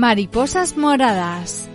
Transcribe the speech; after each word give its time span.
Mariposas 0.00 0.78
Moradas. 0.78 1.68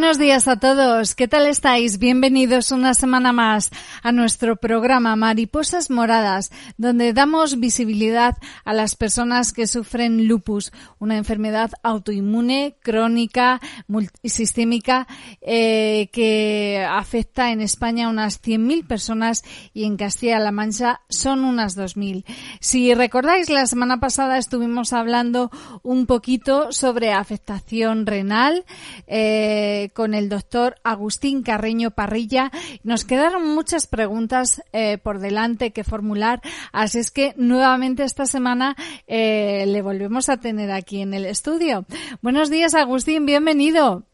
Buenos 0.00 0.18
días 0.18 0.48
a 0.48 0.58
todos. 0.58 1.14
¿Qué 1.14 1.28
tal 1.28 1.46
estáis? 1.46 1.98
Bienvenidos 1.98 2.72
una 2.72 2.94
semana 2.94 3.34
más 3.34 3.68
a 4.02 4.12
nuestro 4.12 4.56
programa 4.56 5.14
Mariposas 5.14 5.90
Moradas, 5.90 6.50
donde 6.78 7.12
damos 7.12 7.60
visibilidad 7.60 8.34
a 8.64 8.72
las 8.72 8.96
personas 8.96 9.52
que 9.52 9.66
sufren 9.66 10.26
lupus, 10.26 10.72
una 10.98 11.18
enfermedad 11.18 11.72
autoinmune, 11.82 12.76
crónica, 12.80 13.60
multisistémica, 13.88 15.06
eh, 15.42 16.08
que 16.14 16.82
afecta 16.88 17.52
en 17.52 17.60
España 17.60 18.06
a 18.06 18.08
unas 18.08 18.42
100.000 18.42 18.86
personas 18.86 19.44
y 19.74 19.84
en 19.84 19.98
Castilla-La 19.98 20.50
Mancha 20.50 21.02
son 21.10 21.44
unas 21.44 21.76
2.000. 21.76 22.24
Si 22.58 22.94
recordáis, 22.94 23.50
la 23.50 23.66
semana 23.66 24.00
pasada 24.00 24.38
estuvimos 24.38 24.94
hablando 24.94 25.50
un 25.82 26.06
poquito 26.06 26.72
sobre 26.72 27.12
afectación 27.12 28.06
renal, 28.06 28.64
eh, 29.06 29.89
con 29.92 30.14
el 30.14 30.28
doctor 30.28 30.76
Agustín 30.84 31.42
Carreño 31.42 31.90
Parrilla. 31.90 32.50
Nos 32.82 33.04
quedaron 33.04 33.54
muchas 33.54 33.86
preguntas 33.86 34.62
eh, 34.72 34.98
por 34.98 35.20
delante 35.20 35.72
que 35.72 35.84
formular, 35.84 36.40
así 36.72 36.98
es 36.98 37.10
que 37.10 37.34
nuevamente 37.36 38.04
esta 38.04 38.26
semana 38.26 38.76
eh, 39.06 39.64
le 39.66 39.82
volvemos 39.82 40.28
a 40.28 40.38
tener 40.38 40.70
aquí 40.70 41.00
en 41.00 41.14
el 41.14 41.26
estudio. 41.26 41.86
Buenos 42.22 42.50
días, 42.50 42.74
Agustín, 42.74 43.26
bienvenido. 43.26 44.09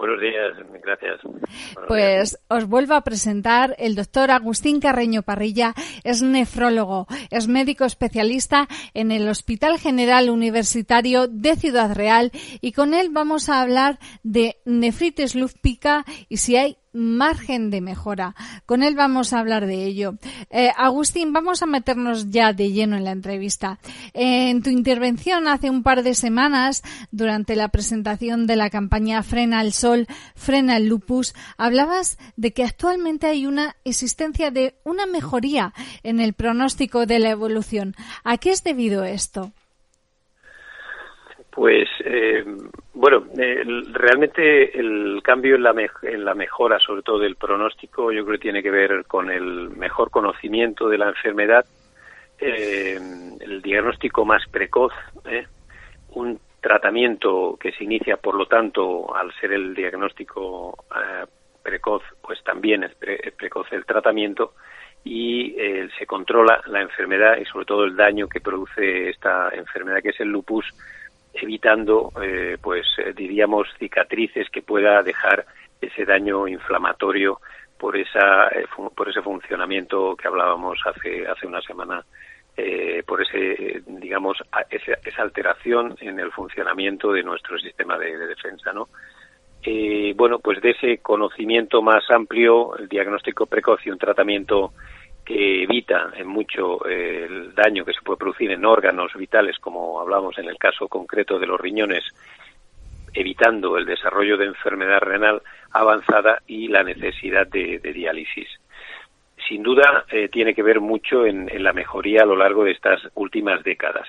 Buenos 0.00 0.18
días, 0.18 0.56
gracias. 0.82 1.20
pues 1.86 2.38
os 2.48 2.66
vuelvo 2.66 2.94
a 2.94 3.02
presentar 3.02 3.76
el 3.78 3.94
doctor 3.94 4.30
Agustín 4.30 4.80
Carreño 4.80 5.20
Parrilla, 5.20 5.74
es 6.04 6.22
nefrólogo, 6.22 7.06
es 7.28 7.48
médico 7.48 7.84
especialista 7.84 8.66
en 8.94 9.12
el 9.12 9.28
Hospital 9.28 9.78
General 9.78 10.30
Universitario 10.30 11.28
de 11.28 11.54
Ciudad 11.54 11.94
Real 11.94 12.32
y 12.62 12.72
con 12.72 12.94
él 12.94 13.10
vamos 13.10 13.50
a 13.50 13.60
hablar 13.60 13.98
de 14.22 14.56
nefritis 14.64 15.34
lúpica 15.34 16.06
y 16.30 16.38
si 16.38 16.56
hay 16.56 16.78
margen 16.92 17.70
de 17.70 17.80
mejora. 17.80 18.34
Con 18.66 18.82
él 18.82 18.94
vamos 18.94 19.32
a 19.32 19.38
hablar 19.38 19.66
de 19.66 19.84
ello. 19.84 20.14
Eh, 20.50 20.70
Agustín, 20.76 21.32
vamos 21.32 21.62
a 21.62 21.66
meternos 21.66 22.30
ya 22.30 22.52
de 22.52 22.72
lleno 22.72 22.96
en 22.96 23.04
la 23.04 23.12
entrevista. 23.12 23.78
en 24.12 24.62
tu 24.62 24.70
intervención 24.70 25.48
hace 25.48 25.70
un 25.70 25.82
par 25.82 26.02
de 26.02 26.14
semanas, 26.14 26.82
durante 27.10 27.56
la 27.56 27.68
presentación 27.68 28.46
de 28.46 28.56
la 28.56 28.70
campaña 28.70 29.22
Frena 29.22 29.60
el 29.60 29.72
Sol, 29.72 30.06
Frena 30.34 30.76
el 30.76 30.86
Lupus, 30.86 31.34
hablabas 31.56 32.18
de 32.36 32.52
que 32.52 32.64
actualmente 32.64 33.26
hay 33.26 33.46
una 33.46 33.76
existencia 33.84 34.50
de 34.50 34.74
una 34.84 35.06
mejoría 35.06 35.72
en 36.02 36.20
el 36.20 36.32
pronóstico 36.34 37.06
de 37.06 37.18
la 37.18 37.30
evolución. 37.30 37.94
¿A 38.24 38.38
qué 38.38 38.50
es 38.50 38.64
debido 38.64 39.04
esto? 39.04 39.52
Pues 41.50 41.88
eh, 42.04 42.44
bueno, 42.94 43.24
realmente 43.92 44.78
el 44.78 45.20
cambio 45.22 45.56
en 45.56 45.64
la, 45.64 45.74
en 46.02 46.24
la 46.24 46.34
mejora, 46.34 46.78
sobre 46.78 47.02
todo 47.02 47.18
del 47.18 47.34
pronóstico, 47.34 48.12
yo 48.12 48.24
creo 48.24 48.38
que 48.38 48.42
tiene 48.42 48.62
que 48.62 48.70
ver 48.70 49.04
con 49.06 49.30
el 49.30 49.70
mejor 49.70 50.10
conocimiento 50.10 50.88
de 50.88 50.98
la 50.98 51.08
enfermedad, 51.08 51.64
eh, 52.38 52.98
el 53.40 53.62
diagnóstico 53.62 54.24
más 54.24 54.46
precoz, 54.48 54.92
¿eh? 55.24 55.44
un 56.10 56.38
tratamiento 56.60 57.58
que 57.60 57.72
se 57.72 57.84
inicia, 57.84 58.16
por 58.16 58.36
lo 58.36 58.46
tanto, 58.46 59.14
al 59.14 59.32
ser 59.40 59.52
el 59.52 59.74
diagnóstico 59.74 60.84
precoz, 61.62 62.02
pues 62.22 62.42
también 62.44 62.84
es, 62.84 62.94
precoz 63.36 63.72
el 63.72 63.84
tratamiento 63.84 64.54
y 65.02 65.56
se 65.98 66.06
controla 66.06 66.60
la 66.66 66.82
enfermedad 66.82 67.38
y 67.38 67.44
sobre 67.46 67.64
todo 67.64 67.84
el 67.84 67.96
daño 67.96 68.28
que 68.28 68.40
produce 68.40 69.08
esta 69.08 69.48
enfermedad 69.54 70.02
que 70.02 70.10
es 70.10 70.20
el 70.20 70.28
lupus 70.28 70.66
evitando, 71.34 72.12
eh, 72.22 72.58
pues 72.60 72.86
eh, 72.98 73.12
diríamos, 73.14 73.68
cicatrices 73.78 74.48
que 74.50 74.62
pueda 74.62 75.02
dejar 75.02 75.46
ese 75.80 76.04
daño 76.04 76.46
inflamatorio 76.48 77.40
por 77.78 77.96
esa 77.96 78.48
eh, 78.48 78.66
por 78.94 79.08
ese 79.08 79.22
funcionamiento 79.22 80.14
que 80.16 80.28
hablábamos 80.28 80.78
hace 80.84 81.26
hace 81.26 81.46
una 81.46 81.62
semana 81.62 82.04
por 83.06 83.22
ese 83.22 83.82
digamos 83.86 84.36
esa, 84.68 84.92
esa, 85.02 85.22
alteración 85.22 85.96
en 86.02 86.20
el 86.20 86.30
funcionamiento 86.30 87.10
de 87.10 87.22
nuestro 87.22 87.58
sistema 87.58 87.96
de, 87.96 88.18
de 88.18 88.26
defensa 88.26 88.70
no 88.74 88.88
bueno 90.14 90.40
pues 90.40 90.60
de 90.60 90.72
ese 90.72 90.98
conocimiento 90.98 91.80
más 91.80 92.04
amplio 92.10 92.76
el 92.76 92.86
diagnóstico 92.86 93.46
precoz 93.46 93.80
y 93.86 93.90
un 93.90 93.96
tratamiento 93.96 94.74
que 95.30 95.62
evita 95.62 96.10
en 96.16 96.26
mucho 96.26 96.84
eh, 96.88 97.24
el 97.28 97.54
daño 97.54 97.84
que 97.84 97.92
se 97.92 98.02
puede 98.02 98.18
producir 98.18 98.50
en 98.50 98.64
órganos 98.64 99.14
vitales, 99.14 99.60
como 99.60 100.00
hablamos 100.00 100.36
en 100.38 100.48
el 100.48 100.58
caso 100.58 100.88
concreto 100.88 101.38
de 101.38 101.46
los 101.46 101.60
riñones, 101.60 102.02
evitando 103.14 103.76
el 103.76 103.86
desarrollo 103.86 104.36
de 104.36 104.46
enfermedad 104.46 104.98
renal 104.98 105.40
avanzada 105.70 106.42
y 106.48 106.66
la 106.66 106.82
necesidad 106.82 107.46
de, 107.46 107.78
diálisis. 107.78 108.48
Sin 109.48 109.62
duda, 109.62 110.04
eh, 110.10 110.28
tiene 110.30 110.52
que 110.52 110.64
ver 110.64 110.80
mucho 110.80 111.24
en, 111.24 111.48
la 111.62 111.72
mejoría 111.72 112.22
a 112.22 112.26
lo 112.26 112.34
largo 112.34 112.64
de 112.64 112.72
estas 112.72 113.00
últimas 113.14 113.62
décadas. 113.62 114.08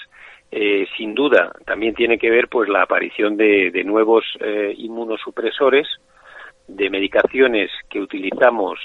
Eh, 0.49 0.87
sin 0.97 1.13
duda, 1.13 1.53
también 1.67 1.93
tiene 1.93 2.17
que 2.17 2.31
ver 2.31 2.47
pues 2.47 2.67
la 2.67 2.81
aparición 2.81 3.37
de, 3.37 3.69
de 3.69 3.83
nuevos 3.83 4.25
inmunosupresores, 4.75 5.87
de 6.67 6.89
medicaciones 6.89 7.69
que 7.89 7.99
utilizamos 7.99 8.79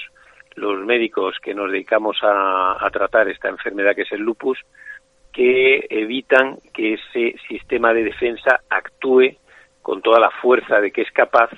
los 0.57 0.83
médicos 0.85 1.37
que 1.41 1.53
nos 1.53 1.71
dedicamos 1.71 2.17
a, 2.23 2.89
tratar 2.91 3.29
esta 3.29 3.47
enfermedad 3.47 3.95
que 3.95 4.01
es 4.01 4.11
el 4.11 4.21
lupus, 4.21 4.59
que 5.31 5.85
evitan 5.89 6.57
que 6.73 6.95
ese 6.95 7.35
sistema 7.47 7.93
de 7.93 8.03
defensa 8.03 8.61
actúe 8.69 9.37
con 9.81 10.01
toda 10.01 10.19
la 10.19 10.31
fuerza 10.41 10.81
de 10.81 10.91
que 10.91 11.03
es 11.03 11.11
capaz 11.11 11.51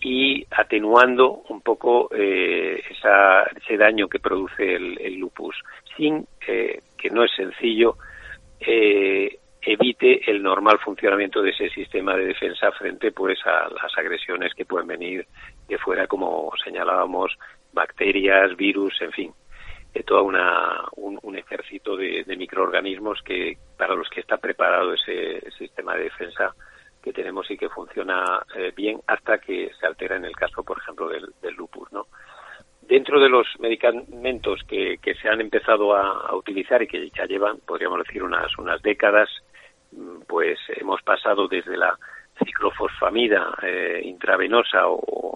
y 0.00 0.46
atenuando 0.50 1.42
un 1.48 1.60
poco 1.60 2.08
eh, 2.14 2.80
ese 2.88 3.76
daño 3.76 4.08
que 4.08 4.20
produce 4.20 4.76
el, 4.76 5.16
lupus, 5.18 5.56
sin 5.96 6.24
eh, 6.46 6.80
que 6.96 7.10
no 7.10 7.24
es 7.24 7.32
sencillo 7.34 7.96
eh, 8.60 9.38
evite 9.60 10.30
el 10.30 10.42
normal 10.42 10.78
funcionamiento 10.78 11.42
de 11.42 11.50
ese 11.50 11.68
sistema 11.70 12.14
de 12.14 12.26
defensa 12.26 12.70
frente 12.72 13.10
pues 13.10 13.38
a 13.44 13.68
las 13.68 13.98
agresiones 13.98 14.54
que 14.54 14.64
pueden 14.64 14.86
venir 14.86 15.26
de 15.66 15.78
fuera 15.78 16.06
como 16.06 16.52
señalábamos 16.62 17.36
bacterias, 17.76 18.56
virus, 18.56 19.00
en 19.02 19.12
fin, 19.12 19.32
de 19.92 20.02
todo 20.02 20.24
una, 20.24 20.82
un, 20.96 21.36
ejército 21.36 21.96
de, 21.96 22.24
microorganismos 22.36 23.22
que 23.22 23.58
para 23.76 23.94
los 23.94 24.08
que 24.08 24.20
está 24.20 24.38
preparado 24.38 24.94
ese, 24.94 25.50
sistema 25.58 25.94
de 25.94 26.04
defensa 26.04 26.54
que 27.02 27.12
tenemos 27.12 27.48
y 27.50 27.56
que 27.56 27.68
funciona 27.68 28.42
eh, 28.56 28.72
bien 28.74 28.98
hasta 29.06 29.38
que 29.38 29.70
se 29.78 29.86
altera 29.86 30.16
en 30.16 30.24
el 30.24 30.34
caso, 30.34 30.64
por 30.64 30.78
ejemplo, 30.78 31.08
del, 31.08 31.54
lupus, 31.54 31.92
¿no? 31.92 32.06
Dentro 32.80 33.20
de 33.20 33.28
los 33.28 33.46
medicamentos 33.58 34.62
que, 34.66 34.96
que 34.98 35.14
se 35.16 35.28
han 35.28 35.40
empezado 35.40 35.94
a, 35.94 36.34
utilizar 36.34 36.82
y 36.82 36.86
que 36.86 37.10
ya 37.10 37.26
llevan, 37.26 37.58
podríamos 37.66 37.98
decir, 37.98 38.22
unas, 38.22 38.56
unas 38.58 38.80
décadas, 38.82 39.28
mm, 39.92 40.22
pues 40.26 40.58
hemos 40.76 41.02
pasado 41.02 41.46
desde 41.46 41.76
la 41.76 41.96
ciclofosfamida 42.42 43.54
eh, 43.62 44.00
intravenosa 44.04 44.88
o, 44.88 45.34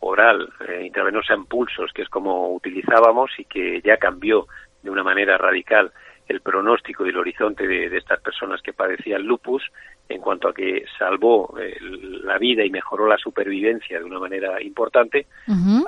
oral, 0.00 0.48
eh, 0.66 0.82
intravenosa 0.86 1.34
en 1.34 1.44
pulsos, 1.44 1.92
que 1.92 2.02
es 2.02 2.08
como 2.08 2.54
utilizábamos 2.54 3.30
y 3.38 3.44
que 3.44 3.80
ya 3.82 3.96
cambió 3.96 4.46
de 4.82 4.90
una 4.90 5.02
manera 5.02 5.36
radical 5.38 5.92
el 6.26 6.40
pronóstico 6.40 7.04
y 7.04 7.10
el 7.10 7.18
horizonte 7.18 7.66
de, 7.66 7.96
estas 7.96 8.20
personas 8.20 8.62
que 8.62 8.72
padecían 8.72 9.22
lupus 9.22 9.62
en 10.08 10.20
cuanto 10.20 10.48
a 10.48 10.54
que 10.54 10.84
salvó 10.98 11.54
eh, 11.60 11.76
la 11.80 12.38
vida 12.38 12.64
y 12.64 12.70
mejoró 12.70 13.06
la 13.06 13.18
supervivencia 13.18 13.98
de 13.98 14.04
una 14.04 14.18
manera 14.18 14.62
importante, 14.62 15.26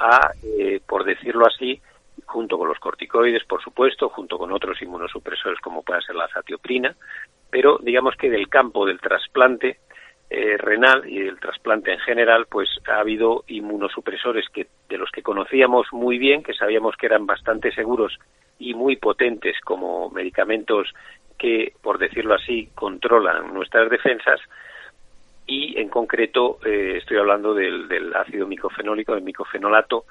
a, 0.01 0.33
eh, 0.59 0.81
por 0.87 1.05
decirlo 1.05 1.47
así, 1.47 1.81
junto 2.25 2.59
con 2.59 2.69
los 2.69 2.79
corticoides, 2.79 3.45
por 3.45 3.63
supuesto, 3.63 4.09
junto 4.09 4.37
con 4.39 4.53
otros 4.53 4.81
inmunosupresores 4.83 5.61
como 5.61 5.83
puede 5.83 6.03
ser 6.03 6.17
la 6.17 6.29
zatioprina, 6.29 6.95
pero 7.51 7.79
digamos 7.83 8.17
que 8.17 8.31
del 8.31 8.49
campo 8.49 8.87
del 8.87 9.01
trasplante 9.01 9.79
eh, 10.35 10.57
renal 10.57 11.07
y 11.07 11.19
el 11.19 11.39
trasplante 11.39 11.93
en 11.93 11.99
general, 11.99 12.47
pues 12.51 12.71
ha 12.89 13.01
habido 13.01 13.45
inmunosupresores 13.49 14.49
que 14.49 14.67
de 14.89 14.97
los 14.97 15.11
que 15.11 15.23
conocíamos 15.23 15.89
muy 15.93 16.17
bien, 16.17 16.43
que 16.43 16.55
sabíamos 16.55 16.97
que 16.97 17.05
eran 17.05 17.27
bastante 17.27 17.71
seguros 17.71 18.19
y 18.59 18.73
muy 18.73 18.97
potentes 18.97 19.61
como 19.63 20.09
medicamentos 20.09 20.89
que, 21.39 21.75
por 21.83 21.99
decirlo 21.99 22.35
así, 22.35 22.71
controlan 22.75 23.53
nuestras 23.53 23.91
defensas, 23.91 24.41
y 25.47 25.79
en 25.79 25.89
concreto 25.89 26.59
eh, 26.65 26.99
estoy 26.99 27.19
hablando 27.19 27.53
del, 27.53 28.15
ácido 28.15 28.47
micofenólico, 28.47 29.15
del 29.15 29.25
micofenolato, 29.25 30.05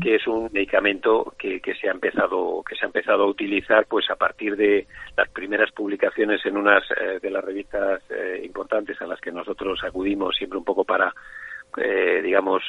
que 0.00 0.14
es 0.14 0.26
un 0.26 0.48
medicamento 0.52 1.34
que, 1.38 1.60
se 1.80 1.88
ha 1.88 1.92
empezado 1.92 2.62
que 2.62 2.76
se 2.76 2.84
ha 2.84 2.86
empezado 2.86 3.24
a 3.24 3.28
utilizar 3.28 3.86
pues 3.86 4.08
a 4.10 4.16
partir 4.16 4.56
de 4.56 4.86
las 5.16 5.28
primeras 5.30 5.72
publicaciones 5.72 6.44
en 6.46 6.56
unas 6.56 6.84
eh, 6.90 7.18
de 7.20 7.30
las 7.30 7.44
revistas 7.44 8.00
eh, 8.10 8.40
importantes 8.44 9.00
a 9.02 9.06
las 9.06 9.20
que 9.20 9.32
nosotros 9.32 9.80
acudimos 9.82 10.36
siempre 10.36 10.58
un 10.58 10.64
poco 10.64 10.84
para 10.84 11.12
digamos 12.22 12.62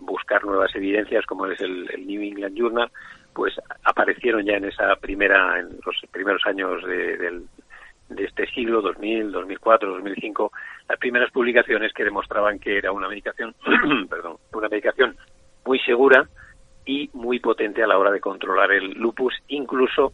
buscar 0.00 0.44
nuevas 0.44 0.74
evidencias 0.74 1.24
como 1.24 1.46
es 1.46 1.58
el, 1.62 1.86
New 2.06 2.20
England 2.20 2.54
Journal 2.54 2.90
pues 3.32 3.54
aparecieron 3.84 4.44
ya 4.44 4.56
en 4.56 4.66
esa 4.66 4.96
primera 4.96 5.58
en 5.58 5.68
los 5.86 5.96
primeros 6.10 6.42
años 6.44 6.84
del 6.84 7.44
de 8.08 8.24
este 8.24 8.46
siglo, 8.46 8.80
2000, 8.80 9.32
2004, 9.32 9.90
2005, 9.90 10.52
las 10.88 10.98
primeras 10.98 11.30
publicaciones 11.30 11.92
que 11.92 12.04
demostraban 12.04 12.58
que 12.58 12.78
era 12.78 12.92
una 12.92 13.08
medicación, 13.08 13.54
perdón, 14.08 14.36
una 14.52 14.68
medicación 14.68 15.16
muy 15.64 15.78
segura 15.80 16.28
y 16.86 17.10
muy 17.12 17.40
potente 17.40 17.82
a 17.82 17.86
la 17.86 17.98
hora 17.98 18.10
de 18.10 18.20
controlar 18.20 18.72
el 18.72 18.92
lupus, 18.92 19.34
incluso 19.48 20.12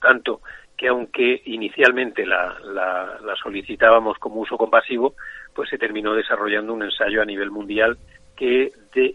tanto 0.00 0.40
que 0.76 0.88
aunque 0.88 1.42
inicialmente 1.46 2.26
la, 2.26 2.58
la, 2.64 3.34
solicitábamos 3.42 4.18
como 4.18 4.40
uso 4.40 4.58
compasivo, 4.58 5.14
pues 5.54 5.70
se 5.70 5.78
terminó 5.78 6.14
desarrollando 6.14 6.74
un 6.74 6.82
ensayo 6.82 7.22
a 7.22 7.24
nivel 7.24 7.50
mundial 7.50 7.96
que 8.36 8.72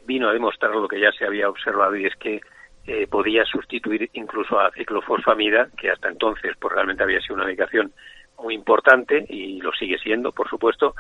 vino 0.08 0.30
a 0.30 0.34
demostrar 0.34 0.72
lo 0.72 0.88
que 0.88 1.00
ya 1.00 1.12
se 1.12 1.26
había 1.26 1.50
observado 1.50 1.96
y 1.96 2.06
es 2.06 2.16
que 2.16 2.42
eh, 2.88 3.06
podía 3.06 3.46
sustituir 3.46 4.10
incluso 4.14 4.60
a 4.60 4.72
ciclofosfamida, 4.72 5.70
que 5.78 5.92
hasta 5.92 6.10
entonces 6.10 6.54
pues 6.60 6.74
realmente 6.74 7.04
había 7.04 7.22
sido 7.22 7.36
una 7.36 7.46
medicación 7.46 7.92
muy 8.42 8.56
importante 8.56 9.26
y 9.30 9.62
lo 9.62 9.72
sigue 9.74 9.98
siendo, 10.00 10.32
por 10.32 10.50
supuesto, 10.50 10.96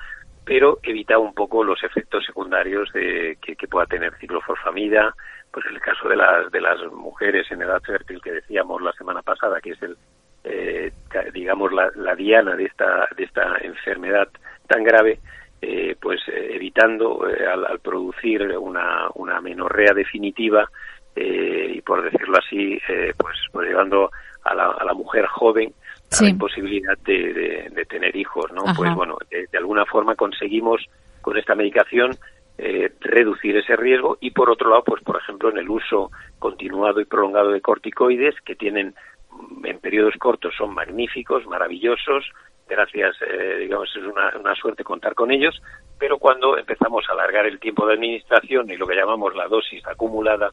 pero 0.45 0.79
evitaba 0.83 1.19
un 1.19 1.33
poco 1.33 1.63
los 1.63 1.83
efectos 1.83 2.25
secundarios 2.25 2.91
de 2.93 3.38
que, 3.41 3.67
pueda 3.67 3.85
tener 3.85 4.13
ciclofosfamida, 4.15 5.13
pues 5.51 5.65
el 5.67 5.79
caso 5.79 6.09
de 6.09 6.15
las 6.15 6.51
de 6.51 6.61
las 6.61 6.79
mujeres 6.91 7.49
en 7.51 7.61
edad 7.61 7.81
fértil 7.81 8.21
que 8.21 8.31
decíamos 8.31 8.81
la 8.81 8.91
semana 8.93 9.21
pasada, 9.21 9.61
que 9.61 9.71
es 9.71 9.81
el 9.83 9.97
eh, 10.43 10.91
digamos 11.33 11.71
la, 11.71 12.15
diana 12.15 12.55
de 12.55 12.65
esta 12.65 13.07
de 13.15 13.23
esta 13.23 13.57
enfermedad 13.61 14.27
tan 14.67 14.83
grave, 14.83 15.19
eh, 15.61 15.95
pues 16.01 16.21
evitando 16.27 17.23
al, 17.23 17.65
al, 17.65 17.79
producir 17.79 18.57
una, 18.57 19.09
una 19.13 19.39
menorrea 19.41 19.93
definitiva 19.93 20.67
eh, 21.15 21.73
y 21.75 21.81
por 21.81 22.03
decirlo 22.03 22.38
así, 22.38 22.79
eh, 22.88 23.13
pues, 23.17 23.35
pues, 23.51 23.67
llevando 23.67 24.11
a 24.43 24.55
la, 24.55 24.67
a 24.71 24.85
la 24.85 24.93
mujer 24.93 25.25
joven 25.27 25.73
la 26.19 26.29
imposibilidad 26.29 26.97
de, 26.99 27.69
de, 27.71 27.85
tener 27.85 28.15
hijos, 28.15 28.51
¿no? 28.51 28.63
Pues 28.75 28.93
bueno, 28.93 29.17
de, 29.29 29.57
alguna 29.57 29.85
forma 29.85 30.15
conseguimos 30.15 30.85
con 31.21 31.37
esta 31.37 31.55
medicación 31.55 32.17
eh, 32.57 32.91
reducir 32.99 33.55
ese 33.57 33.75
riesgo 33.75 34.17
y 34.19 34.31
por 34.31 34.49
otro 34.49 34.69
lado, 34.69 34.83
pues 34.83 35.01
por 35.03 35.17
ejemplo, 35.17 35.49
en 35.49 35.57
el 35.57 35.69
uso 35.69 36.11
continuado 36.39 36.99
y 36.99 37.05
prolongado 37.05 37.51
de 37.51 37.61
corticoides 37.61 38.35
que 38.41 38.55
tienen 38.55 38.93
mm, 39.31 39.65
en 39.65 39.79
periodos 39.79 40.15
cortos 40.19 40.53
son 40.57 40.73
magníficos, 40.73 41.45
maravillosos, 41.47 42.25
gracias, 42.67 43.15
eh, 43.21 43.57
digamos, 43.59 43.89
es 43.95 44.03
una, 44.03 44.37
una, 44.37 44.55
suerte 44.55 44.83
contar 44.83 45.15
con 45.15 45.31
ellos, 45.31 45.61
pero 45.97 46.17
cuando 46.17 46.57
empezamos 46.57 47.05
a 47.09 47.13
alargar 47.13 47.45
el 47.45 47.59
tiempo 47.59 47.85
de 47.85 47.93
administración 47.93 48.69
y 48.69 48.77
lo 48.77 48.87
que 48.87 48.95
llamamos 48.95 49.35
la 49.35 49.47
dosis 49.47 49.85
acumulada 49.87 50.51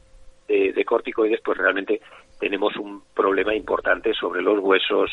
de, 0.49 0.85
corticoides, 0.85 1.41
pues 1.43 1.57
realmente 1.57 2.01
tenemos 2.39 2.75
un 2.77 3.03
problema 3.13 3.53
importante 3.53 4.13
sobre 4.13 4.41
los 4.41 4.59
huesos, 4.59 5.11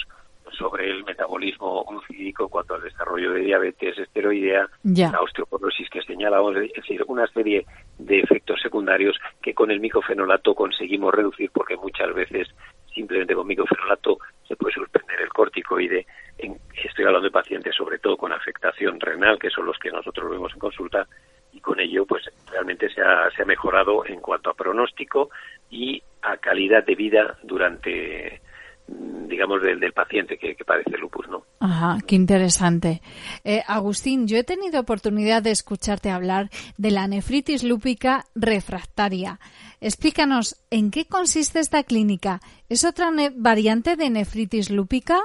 sobre 0.53 0.91
el 0.91 1.05
metabolismo 1.05 1.85
glucídico 1.85 2.45
en 2.45 2.49
cuanto 2.49 2.75
al 2.75 2.83
desarrollo 2.83 3.33
de 3.33 3.41
diabetes 3.41 3.99
esteroidea, 3.99 4.69
la 4.85 5.21
osteoporosis 5.21 5.89
que 5.91 6.03
señalamos, 6.03 6.57
es 6.57 6.73
decir, 6.73 7.05
una 7.09 7.27
serie 7.29 7.67
de 7.99 8.21
efectos 8.21 8.61
secundarios 8.61 9.17
que 9.43 9.55
con 9.55 9.71
el 9.71 9.81
micofenolato 9.81 10.55
conseguimos 10.55 11.15
reducir 11.15 11.51
porque 11.53 11.77
muchas 11.77 12.15
veces 12.15 12.49
simplemente 12.95 13.35
con 13.35 13.47
micofenolato 13.47 14.19
se 14.49 14.57
puede 14.57 14.75
suspender 14.75 15.21
el 15.21 15.29
corticoide. 15.29 16.07
En, 16.39 16.57
estoy 16.83 17.05
hablando 17.05 17.27
de 17.27 17.33
pacientes 17.33 17.75
sobre 17.75 17.99
todo 17.99 18.17
con 18.17 18.33
afectación 18.33 19.01
renal, 19.01 19.39
que 19.39 19.51
son 19.51 19.67
los 19.67 19.79
que 19.79 19.91
nosotros 19.91 20.31
vemos 20.31 20.53
en 20.53 20.59
consulta, 20.59 21.07
y 21.53 21.61
con 21.61 21.81
ello 21.81 22.07
pues 22.07 22.25
realmente 22.51 22.89
se 22.91 23.03
ha, 23.03 23.31
se 23.31 23.43
ha 23.43 23.47
mejorado 23.47 24.05
en 24.07 24.21
cuanto 24.21 24.51
a 24.51 24.55
pronóstico 24.55 25.31
y 25.71 26.03
a 26.23 26.37
calidad 26.39 26.85
de 26.85 26.95
vida 26.95 27.39
durante 27.43 28.41
digamos 28.89 29.63
del, 29.63 29.81
del 29.81 29.93
paciente 29.93 30.39
que, 30.39 30.55
padece 30.65 30.97
lupus, 30.99 31.29
¿no? 31.29 31.43
Ajá, 31.61 31.99
qué 32.07 32.15
interesante. 32.15 33.01
Eh, 33.45 33.63
Agustín, 33.67 34.27
yo 34.27 34.37
he 34.37 34.45
tenido 34.45 34.81
oportunidad 34.81 35.43
de 35.43 35.51
escucharte 35.51 36.11
hablar 36.11 36.49
de 36.79 36.91
la 36.91 37.09
nefritis 37.09 37.65
lúpica 37.65 38.25
refractaria. 38.35 39.39
Explícanos, 39.81 40.57
¿en 40.71 40.91
qué 40.91 41.07
consiste 41.07 41.61
esta 41.61 41.83
clínica? 41.83 42.41
¿Es 42.69 42.85
otra 42.85 43.11
variante 43.35 43.97
de 43.97 44.11
nefritis 44.11 44.71
lúpica? 44.71 45.21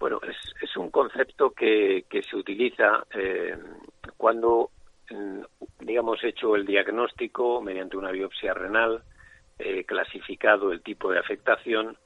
Bueno, 0.00 0.20
es, 0.22 0.36
es 0.62 0.76
un 0.76 0.90
concepto 0.90 1.50
que, 1.50 2.04
que 2.08 2.22
se 2.22 2.36
utiliza 2.36 3.04
eh, 3.14 3.56
cuando, 4.16 4.70
mm, 5.10 5.40
digamos, 5.80 6.22
hecho 6.22 6.54
el 6.54 6.64
diagnóstico 6.64 7.60
mediante 7.60 7.96
una 7.96 8.12
biopsia 8.12 8.54
renal, 8.54 9.02
eh, 9.58 9.84
clasificado 9.84 10.72
el 10.72 10.82
tipo 10.82 11.10
de 11.10 11.18
afectación, 11.18 11.96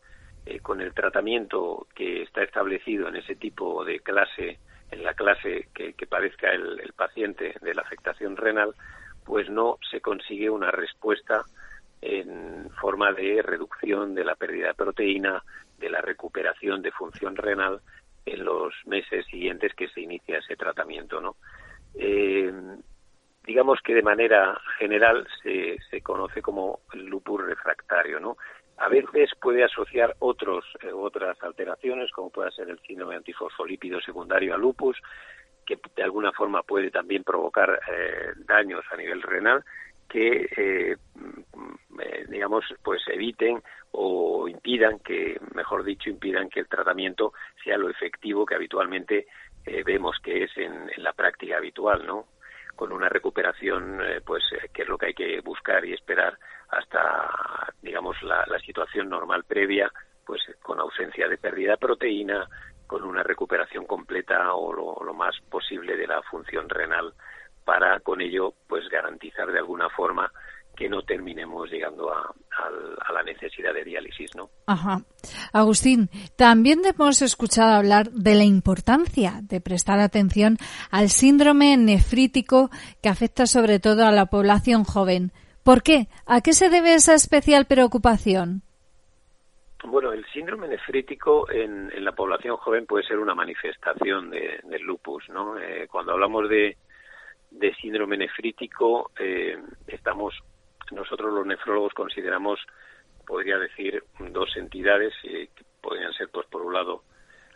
eh, 0.45 0.61
con 0.61 0.81
el 0.81 0.93
tratamiento 0.93 1.87
que 1.95 2.23
está 2.23 2.43
establecido 2.43 3.09
en 3.09 3.17
ese 3.17 3.37
tipo 3.37 3.85
de 3.85 4.01
clase, 4.01 4.59
en 4.91 5.05
la 5.05 5.15
clase 5.15 5.69
que, 5.75 5.93
que 5.93 6.07
padezca 6.07 6.51
el, 6.51 6.93
paciente 6.97 7.55
de 7.61 7.75
la 7.75 7.83
afectación 7.83 8.37
renal, 8.37 8.75
pues 9.25 9.49
no 9.51 9.79
se 9.91 10.01
consigue 10.01 10.51
una 10.51 10.71
respuesta 10.71 11.45
en 12.01 12.71
forma 12.81 13.13
de 13.13 13.43
reducción 13.43 14.15
de 14.15 14.25
la 14.25 14.35
pérdida 14.35 14.69
de 14.69 14.75
proteína, 14.75 15.43
de 15.79 15.91
la 15.91 16.01
recuperación 16.01 16.83
de 16.83 16.91
función 16.91 17.37
renal 17.37 17.81
en 18.27 18.45
los 18.45 18.75
meses 18.87 19.27
siguientes 19.27 19.75
que 19.75 19.89
se 19.89 20.01
inicia 20.01 20.39
ese 20.39 20.57
tratamiamiento, 20.57 21.21
¿no? 21.21 21.37
Eh, 21.95 22.53
digamos 23.45 23.81
que 23.83 23.95
de 23.95 24.03
manera 24.03 24.59
general 24.79 25.27
se, 25.43 25.79
se 25.91 26.01
conoce 26.01 26.43
como 26.43 26.81
lupus 26.95 27.45
refractario, 27.45 28.21
¿no? 28.21 28.37
A 28.79 28.89
veces 28.89 29.31
puede 29.41 29.65
asociar 29.65 30.17
otros, 30.19 30.65
eh, 30.83 30.93
otras 30.93 31.41
alteraciones, 31.43 32.11
como 32.11 32.31
puede 32.31 32.51
ser 32.53 32.69
el 32.69 32.81
síndrome 32.81 33.17
antifosfolípido 33.17 34.01
secundario 34.01 34.55
a 34.55 34.59
lupus, 34.59 34.97
que 35.65 35.79
de 35.97 36.03
alguna 36.03 36.33
forma 36.33 36.63
puede 36.63 36.91
también 36.91 37.25
provocar 37.25 37.81
eh, 37.91 38.33
daños 38.47 38.85
a 38.91 38.97
nivel 38.97 39.23
renal, 39.23 39.65
que 40.09 40.49
eh, 40.57 40.97
mm, 41.15 42.01
eh, 42.01 42.27
digamos 42.29 42.65
pues 42.83 43.03
eviten 43.09 43.63
o 43.93 44.49
impidan 44.49 44.99
que 45.01 45.39
mejor 45.55 45.85
dicho 45.85 46.11
impidan 46.11 46.49
que 46.49 46.61
el 46.61 46.69
tratamiento 46.69 47.33
sea 47.63 47.79
lo 47.79 47.89
efectivo 47.89 48.47
que 48.47 48.55
habitualmente 48.55 49.27
vemos 49.85 50.17
que 50.21 50.45
es 50.45 50.57
en, 50.57 50.91
la 50.97 51.13
práctica 51.13 51.59
habitual 51.59 52.05
no 52.05 52.27
con 52.83 52.91
una 52.91 53.09
recuperación 53.09 54.01
pues 54.27 54.43
que 54.73 54.83
es 54.83 54.89
lo 54.89 54.99
que 54.99 55.07
hay 55.07 55.15
que 55.15 55.41
buscar 55.41 55.85
y 55.85 55.93
esperar 55.93 56.37
hasta 56.69 57.73
digamos 57.81 58.21
la, 58.25 58.45
situación 58.59 59.09
normal 59.09 59.45
previa 59.45 59.89
pues 60.27 60.41
con 60.61 60.81
ausencia 60.81 61.29
de 61.29 61.39
pérdida 61.39 61.71
de 61.71 61.77
proteína 61.77 62.49
con 62.89 63.05
una 63.05 63.23
recuperación 63.23 63.87
completa 63.87 64.53
o 64.55 64.73
lo 65.05 65.15
más 65.15 65.41
posible 65.49 65.97
de 65.97 66.09
la 66.09 66.23
función 66.23 66.69
renal 66.69 67.15
para 67.65 68.01
con 68.01 68.21
ello 68.21 68.53
pues 68.67 68.89
garantizar 68.89 69.53
de 69.53 69.61
alguna 69.61 69.89
forma 69.89 70.33
que 70.83 70.89
no 70.89 71.03
terminemos 71.03 71.71
llegando 71.71 72.13
a, 72.13 72.35
la 73.13 73.23
necesidad 73.23 73.73
de 73.73 73.85
diálisis, 73.85 74.35
¿no? 74.35 74.51
Ajá. 74.67 75.03
Agustín, 75.53 76.09
también 76.37 76.81
hemos 76.85 77.23
escuchado 77.23 77.77
hablar 77.77 78.11
de 78.11 78.35
la 78.35 78.43
importancia 78.43 79.35
de 79.43 79.61
prestar 79.61 80.01
atención 80.01 80.57
al 80.91 81.09
síndrome 81.09 81.77
nefrítico 81.77 82.71
que 83.01 83.09
afecta 83.09 83.47
sobre 83.47 83.79
todo 83.79 84.05
a 84.05 84.11
la 84.11 84.27
población 84.27 84.83
joven. 84.83 85.31
¿Por 85.63 85.85
qué? 85.85 86.09
¿A 86.27 86.41
qué 86.41 86.53
se 86.53 86.69
debe 86.69 86.95
esa 86.95 87.15
especial 87.15 87.67
preocupación? 87.67 88.63
Bueno, 89.85 90.13
el 90.13 90.25
síndrome 90.33 90.67
nefrítico 90.67 91.49
en, 91.49 91.93
la 92.05 92.11
población 92.11 92.57
joven 92.57 92.87
puede 92.87 93.05
ser 93.07 93.21
una 93.21 93.37
manifestación 93.37 94.31
del 94.31 94.83
lupus, 94.83 95.29
¿no? 95.29 95.57
Eh, 95.61 95.87
cuando 95.89 96.13
hablamos 96.13 96.49
de, 96.49 96.77
de 97.53 97.73
síndrome 97.75 98.17
nefrítico 98.17 99.13
eh, 99.17 99.57
estamos 99.87 100.35
nosotros 100.91 101.33
los 101.33 101.47
nefrólogos 101.47 101.95
consideramos 101.95 102.61
podría 103.27 103.59
decir 103.59 104.03
dos 104.19 104.57
entidades 104.57 105.13
eh, 105.25 105.49
que 105.55 105.65
podrían 105.81 106.13
ser 106.13 106.29
pues 106.29 106.47
por 106.49 106.63
un 106.63 106.75
lado 106.75 107.03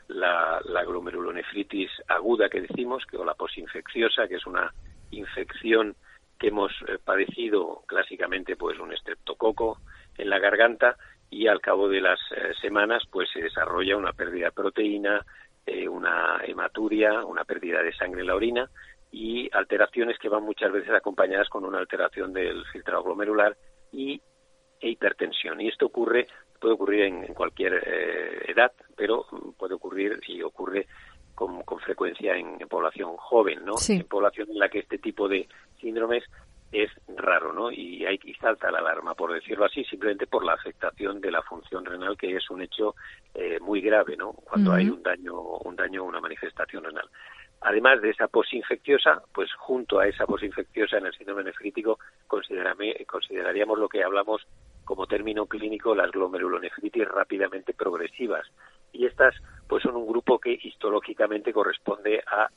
la, 0.08 0.60
glomerulonefritis 0.86 1.90
aguda 2.08 2.48
que 2.48 2.60
decimos 2.60 3.04
que 3.06 3.16
o 3.16 3.24
la 3.24 3.34
posinfecciosa 3.34 4.28
que 4.28 4.36
es 4.36 4.46
una 4.46 4.72
infección 5.10 5.96
que 6.38 6.48
hemos 6.48 6.72
eh, 6.86 6.98
padecido 7.04 7.82
clásicamente 7.86 8.56
pues 8.56 8.78
un 8.78 8.92
estreptococo 8.92 9.78
en 10.16 10.30
la 10.30 10.38
garganta 10.38 10.96
y 11.28 11.48
al 11.48 11.60
cabo 11.60 11.88
de 11.88 12.00
las 12.00 12.20
semanas 12.60 13.02
pues 13.10 13.28
se 13.32 13.42
desarrolla 13.42 13.96
una 13.96 14.12
pérdida 14.12 14.46
de 14.46 14.52
proteína 14.52 15.26
eh, 15.66 15.88
una 15.88 16.40
hematuria, 16.44 17.24
una 17.24 17.44
pérdida 17.44 17.82
de 17.82 17.92
sangre 17.92 18.20
en 18.20 18.28
la 18.28 18.36
orina 18.36 18.70
y 19.10 19.48
alteraciones 19.52 20.18
que 20.18 20.28
van 20.28 20.42
muchas 20.42 20.72
veces 20.72 20.90
acompañadas 20.90 21.48
con 21.48 21.64
una 21.64 21.78
alteración 21.78 22.32
del 22.32 22.64
filtrado 22.72 23.02
glomerular 23.04 23.56
y 23.92 24.20
e 24.80 24.90
hipertensión. 24.90 25.60
Y 25.60 25.68
esto 25.68 25.86
ocurre, 25.86 26.26
puede 26.60 26.74
ocurrir 26.74 27.02
en, 27.02 27.34
cualquier 27.34 27.74
eh, 27.74 28.50
edad, 28.50 28.72
pero 28.96 29.26
puede 29.56 29.74
ocurrir 29.74 30.20
y 30.26 30.42
ocurre 30.42 30.86
con, 31.34 31.62
frecuencia 31.80 32.36
en, 32.36 32.58
población 32.68 33.16
joven, 33.16 33.64
¿no? 33.64 33.74
En 33.88 34.04
población 34.04 34.50
en 34.50 34.58
la 34.58 34.68
que 34.68 34.80
este 34.80 34.98
tipo 34.98 35.28
de 35.28 35.46
síndromes 35.80 36.24
es 36.72 36.90
raro, 37.16 37.52
¿no? 37.52 37.70
Y, 37.70 38.04
hay, 38.04 38.18
y 38.24 38.34
salta 38.34 38.70
la 38.70 38.78
alarma, 38.78 39.14
por 39.14 39.32
decirlo 39.32 39.66
así, 39.66 39.84
simplemente 39.84 40.26
por 40.26 40.44
la 40.44 40.54
afectación 40.54 41.20
de 41.20 41.30
la 41.30 41.42
función 41.42 41.84
renal, 41.84 42.16
que 42.16 42.34
es 42.34 42.50
un 42.50 42.62
hecho 42.62 42.94
eh, 43.34 43.58
muy 43.60 43.80
grave, 43.80 44.16
¿no? 44.16 44.32
Cuando 44.32 44.72
hay 44.72 44.88
un 44.88 45.02
daño, 45.02 45.40
un 45.40 45.76
daño, 45.76 46.04
una 46.04 46.20
manifestación 46.20 46.84
renal. 46.84 47.08
Además 47.60 48.00
de 48.02 48.10
esa 48.10 48.28
posinfecciosa, 48.28 49.22
pues 49.32 49.52
junto 49.54 49.98
a 49.98 50.06
esa 50.06 50.26
posinfecciosa 50.26 50.98
en 50.98 51.06
el 51.06 51.14
síndrome 51.14 51.44
nefrítico 51.44 51.98
consideraríamos 52.26 53.78
lo 53.78 53.88
que 53.88 54.04
hablamos 54.04 54.46
como 54.84 55.06
término 55.06 55.46
clínico 55.46 55.94
las 55.94 56.10
glomerulonefritis 56.12 57.08
rápidamente 57.08 57.74
progresivas. 57.74 58.46
Y 58.92 59.06
estas 59.06 59.34
pues 59.68 59.82
son 59.82 59.96
un 59.96 60.06
grupo 60.06 60.38
que 60.38 60.58
histológicamente 60.62 61.52
corresponde 61.52 62.22
a 62.26 62.48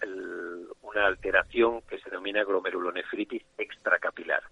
una 0.82 1.08
alteración 1.08 1.82
que 1.82 1.98
se 2.00 2.10
denomina 2.10 2.44
glomerulonefritis 2.44 3.44
extracapilar. 3.58 4.44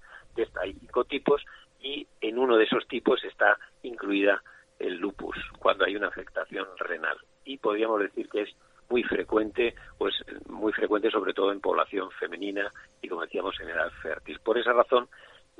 hay 0.61 0.73
cinco 0.73 1.05
tipos 1.05 1.45
y 1.79 2.07
en 2.21 2.39
uno 2.39 2.57
de 2.57 2.63
esos 2.63 2.87
tipos 2.87 3.23
está 3.23 3.57
incluida 3.83 4.41
el 4.79 4.97
lupus, 4.97 5.37
cuando 5.59 5.85
hay 5.85 5.95
una 5.95 6.07
afectación 6.07 6.65
renal. 6.77 7.17
Y 7.45 7.57
podríamos 7.57 7.99
decir 7.99 8.27
que 8.29 8.41
es 8.41 8.55
muy 8.89 9.03
frecuente, 9.03 9.75
pues 9.97 10.15
muy 10.47 10.71
frecuente 10.73 11.11
sobre 11.11 11.33
todo 11.33 11.51
en 11.51 11.59
población 11.59 12.09
femenina 12.11 12.71
y 13.01 13.07
como 13.07 13.21
decíamos 13.21 13.55
en 13.59 13.69
edad 13.69 13.91
fértil. 14.01 14.39
Por 14.39 14.57
esa 14.57 14.73
razón, 14.73 15.07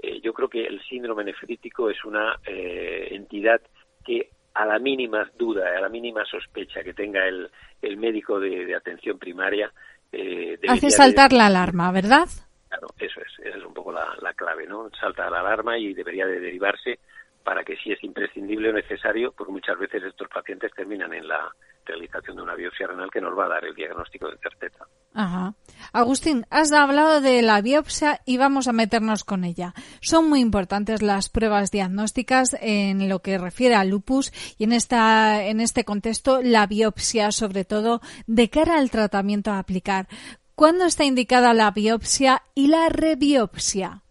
eh, 0.02 0.20
yo 0.22 0.34
creo 0.34 0.50
que 0.50 0.66
el 0.66 0.82
síndrome 0.84 1.24
nefrítico 1.24 1.90
es 1.90 2.04
una 2.06 2.40
eh, 2.46 3.10
entidad 3.12 3.62
que 4.06 4.30
a 4.54 4.66
la 4.66 4.80
mínima 4.80 5.30
duda, 5.38 5.78
a 5.78 5.82
la 5.82 5.90
mínima 5.90 6.26
sospecha 6.26 6.84
que 6.84 6.94
tenga 6.94 7.28
el, 7.28 7.50
el 7.82 7.98
médico 7.98 8.40
de, 8.40 8.74
atención 8.76 9.20
primaria, 9.20 9.72
eh, 10.12 10.58
hace 10.68 10.90
saltar 10.90 11.34
la 11.34 11.48
alarma, 11.48 11.92
¿verdad? 11.92 12.28
Claro, 12.70 12.88
eso 12.98 13.22
es, 13.22 13.46
esa 13.46 13.58
es 13.58 13.64
un 13.64 13.74
poco 13.74 13.92
la, 13.92 14.16
la 14.22 14.34
clave, 14.34 14.66
¿no? 14.66 14.90
Salta 15.00 15.30
la 15.30 15.42
alarma 15.42 15.78
y 15.78 15.94
debería 15.94 16.26
de 16.26 16.40
derivarse 16.40 17.00
para 17.44 17.64
que 17.64 17.78
si 17.78 17.92
es 17.92 18.04
imprescindible 18.04 18.70
o 18.70 18.74
necesario, 18.74 19.32
porque 19.32 19.54
muchas 19.54 19.78
veces 19.80 20.04
estos 20.04 20.28
pacientes 20.28 20.72
terminan 20.74 21.14
en 21.14 21.28
la 21.28 21.50
realización 21.88 22.36
de 22.36 22.44
una 22.44 22.56
biopsia 22.56 22.88
renal 22.88 23.10
que 23.12 23.22
nos 23.22 23.38
va 23.38 23.46
a 23.46 23.50
dar 23.50 23.66
el 23.66 23.74
diagnóstico 23.74 24.30
de 24.30 24.38
certeza. 24.38 24.86
Ajá. 25.14 25.56
Agustín, 25.94 26.46
has 26.50 26.72
hablado 26.72 27.22
de 27.22 27.42
la 27.42 27.62
biopsia 27.62 28.22
y 28.26 28.38
vamos 28.38 28.68
a 28.68 28.74
meternos 28.74 29.24
con 29.24 29.44
ella. 29.44 29.74
Son 30.02 30.30
muy 30.30 30.42
importantes 30.42 31.02
las 31.02 31.30
pruebas 31.30 31.72
diagnósticas 31.72 32.56
en 32.62 33.10
lo 33.10 33.20
que 33.20 33.38
refiere 33.38 33.76
al 33.76 33.90
lupus 33.90 34.32
y 34.58 34.66
en 34.66 34.74
esta 34.74 35.44
en 35.44 35.60
este 35.60 35.86
contexto 35.86 36.42
la 36.44 36.68
biopsia 36.68 37.32
sobre 37.32 37.66
todo 37.66 38.02
de 38.28 38.50
cara 38.50 38.78
al 38.78 38.92
tratamiento 38.92 39.52
a 39.52 39.60
aplicar. 39.60 40.08
¿Cuándo 40.56 40.86
está 40.86 41.04
indicada 41.04 41.54
la 41.54 41.72
biopsia 41.72 42.44
y 42.56 42.68
la 42.68 42.90
rebiopsia? 42.90 44.04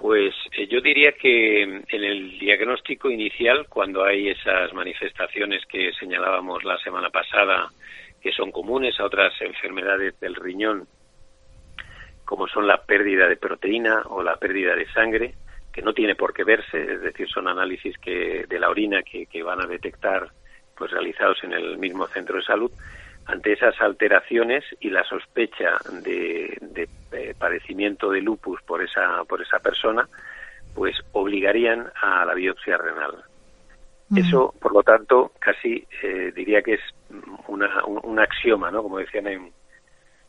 Pues 0.00 0.32
eh, 0.52 0.68
yo 0.68 0.80
diría 0.80 1.12
que 1.12 1.62
en 1.62 1.84
el 1.90 2.38
diagnóstico 2.38 3.10
inicial, 3.10 3.66
cuando 3.68 4.04
hay 4.04 4.28
esas 4.28 4.72
manifestaciones 4.72 5.66
que 5.66 5.92
señalábamos 5.98 6.62
la 6.62 6.78
semana 6.78 7.10
pasada, 7.10 7.68
que 8.20 8.32
son 8.32 8.52
comunes 8.52 8.98
a 9.00 9.04
otras 9.04 9.32
enfermedades 9.40 10.18
del 10.20 10.36
riñón, 10.36 10.86
como 12.24 12.46
son 12.46 12.66
la 12.66 12.84
pérdida 12.84 13.26
de 13.26 13.36
proteína 13.36 14.02
o 14.06 14.22
la 14.22 14.36
pérdida 14.36 14.76
de 14.76 14.86
sangre, 14.92 15.34
que 15.72 15.82
no 15.82 15.92
tiene 15.92 16.14
por 16.14 16.32
qué 16.32 16.44
verse, 16.44 16.80
es 16.80 17.00
decir, 17.00 17.28
son 17.28 17.48
análisis 17.48 17.96
que, 17.98 18.44
de 18.48 18.58
la 18.58 18.68
orina 18.68 19.02
que, 19.02 19.26
que 19.26 19.42
van 19.42 19.60
a 19.60 19.66
detectar, 19.66 20.28
pues 20.76 20.92
realizados 20.92 21.42
en 21.42 21.52
el 21.52 21.76
mismo 21.78 22.06
centro 22.06 22.36
de 22.36 22.42
salud, 22.44 22.70
ante 23.28 23.52
esas 23.52 23.78
alteraciones 23.80 24.64
y 24.80 24.88
la 24.88 25.04
sospecha 25.04 25.76
de, 26.02 26.88
eh, 27.12 27.34
padecimiento 27.38 28.10
de 28.10 28.22
lupus 28.22 28.60
por 28.62 28.82
esa, 28.82 29.22
por 29.24 29.42
esa 29.42 29.58
persona, 29.58 30.08
pues 30.74 30.96
obligarían 31.12 31.90
a 32.02 32.24
la 32.24 32.34
biopsia 32.34 32.78
renal. 32.78 33.22
Eso, 34.16 34.54
por 34.58 34.72
lo 34.72 34.82
tanto, 34.82 35.32
casi 35.38 35.86
eh, 36.02 36.32
diría 36.34 36.62
que 36.62 36.74
es 36.74 36.80
una, 37.46 37.84
un, 37.84 38.18
axioma, 38.18 38.70
¿no? 38.70 38.82
Como 38.82 38.98
decían 38.98 39.26
en, 39.26 39.52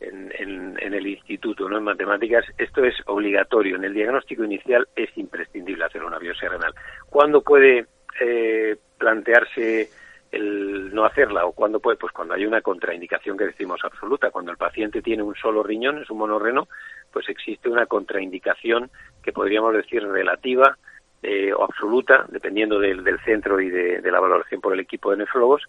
en, 0.00 0.76
en, 0.78 0.92
el 0.92 1.06
instituto, 1.06 1.66
¿no? 1.66 1.78
En 1.78 1.84
matemáticas, 1.84 2.44
esto 2.58 2.84
es 2.84 2.94
obligatorio. 3.06 3.76
En 3.76 3.84
el 3.84 3.94
diagnóstico 3.94 4.44
inicial 4.44 4.86
es 4.94 5.08
imprescindible 5.16 5.86
hacer 5.86 6.04
una 6.04 6.18
biopsia 6.18 6.50
renal. 6.50 6.74
¿Cuándo 7.08 7.40
puede 7.40 7.86
eh, 8.20 8.76
plantearse 8.98 9.88
el 10.30 10.94
no 10.94 11.04
hacerla 11.04 11.44
o 11.44 11.52
cuando 11.52 11.80
puede 11.80 11.96
pues 11.96 12.12
cuando 12.12 12.34
hay 12.34 12.46
una 12.46 12.62
contraindicación 12.62 13.36
que 13.36 13.46
decimos 13.46 13.80
absoluta 13.82 14.30
cuando 14.30 14.52
el 14.52 14.56
paciente 14.56 15.02
tiene 15.02 15.22
un 15.22 15.34
solo 15.34 15.62
riñón 15.62 15.98
es 15.98 16.10
un 16.10 16.18
monorreno 16.18 16.68
pues 17.12 17.28
existe 17.28 17.68
una 17.68 17.86
contraindicación 17.86 18.90
que 19.22 19.32
podríamos 19.32 19.74
decir 19.74 20.06
relativa 20.06 20.76
eh, 21.22 21.52
o 21.52 21.64
absoluta 21.64 22.26
dependiendo 22.28 22.78
del, 22.78 23.04
centro 23.24 23.60
y 23.60 23.70
de, 23.70 24.00
la 24.10 24.20
valoración 24.20 24.60
por 24.60 24.72
el 24.72 24.80
equipo 24.80 25.10
de 25.10 25.18
nefrólogos 25.18 25.62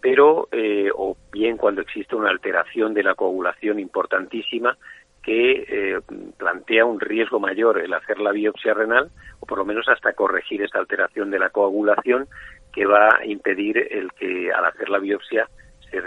pero 0.00 0.48
eh, 0.52 0.90
o 0.94 1.16
bien 1.32 1.56
cuando 1.56 1.80
existe 1.80 2.14
una 2.14 2.30
alteración 2.30 2.92
de 2.92 3.02
la 3.02 3.14
coagulación 3.14 3.80
importantísima 3.80 4.76
que 5.22 5.64
eh, 5.68 6.00
plantea 6.36 6.84
un 6.84 7.00
riesgo 7.00 7.40
mayor 7.40 7.80
el 7.80 7.92
hacer 7.94 8.20
la 8.20 8.30
biopsia 8.30 8.74
renal 8.74 9.10
o 9.40 9.46
por 9.46 9.58
lo 9.58 9.64
menos 9.64 9.88
hasta 9.88 10.12
corregir 10.12 10.62
esa 10.62 10.78
alteración 10.78 11.32
de 11.32 11.40
la 11.40 11.50
coagulación 11.50 12.28
que 12.76 12.84
va 12.84 13.08
a 13.18 13.24
impedir 13.24 13.78
el 13.90 14.12
que 14.12 14.52
al 14.52 14.66
hacer 14.66 14.90
la 14.90 14.98
biopsia 14.98 15.48
se, 15.90 15.98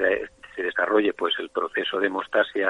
se 0.55 0.61
desarrolle 0.61 1.13
pues 1.13 1.33
el 1.39 1.49
proceso 1.49 1.99
de 1.99 2.05
hemostasia 2.05 2.69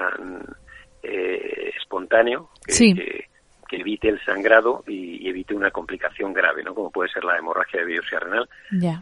eh, 1.03 1.73
espontáneo 1.77 2.49
que, 2.65 3.27
evite 3.71 4.07
el 4.07 4.23
sangrado 4.23 4.85
y, 4.87 5.27
evite 5.27 5.53
una 5.53 5.69
complicación 5.69 6.31
grave, 6.31 6.63
¿no? 6.63 6.73
Como 6.73 6.89
puede 6.91 7.11
ser 7.11 7.25
la 7.25 7.37
hemorragia 7.37 7.81
de 7.81 7.87
biopsia 7.87 8.19
renal. 8.19 8.49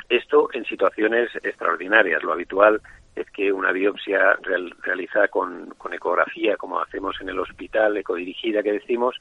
Esto 0.10 0.50
en 0.52 0.66
situaciones 0.66 1.30
extraordinarias. 1.44 2.24
Lo 2.24 2.34
habitual 2.34 2.82
es 3.16 3.30
que 3.30 3.52
una 3.52 3.72
biopsia 3.72 4.36
realizada 4.82 5.28
con, 5.28 5.70
con 5.78 5.94
ecografía, 5.94 6.58
como 6.58 6.82
hacemos 6.82 7.16
en 7.22 7.30
el 7.30 7.40
hospital, 7.40 7.98
ecodirigida 7.98 8.64
que 8.64 8.74
decimos, 8.74 9.16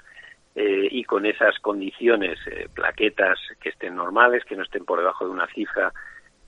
eh, 0.58 0.88
y 0.90 1.04
con 1.04 1.26
esas 1.26 1.58
condiciones, 1.58 2.38
eh, 2.46 2.66
plaquetas 2.72 3.38
que 3.60 3.68
estén 3.68 3.94
normales, 3.94 4.42
que 4.46 4.56
no 4.56 4.62
estén 4.62 4.86
por 4.86 4.98
debajo 4.98 5.26
de 5.26 5.30
una 5.30 5.46
cifra 5.48 5.92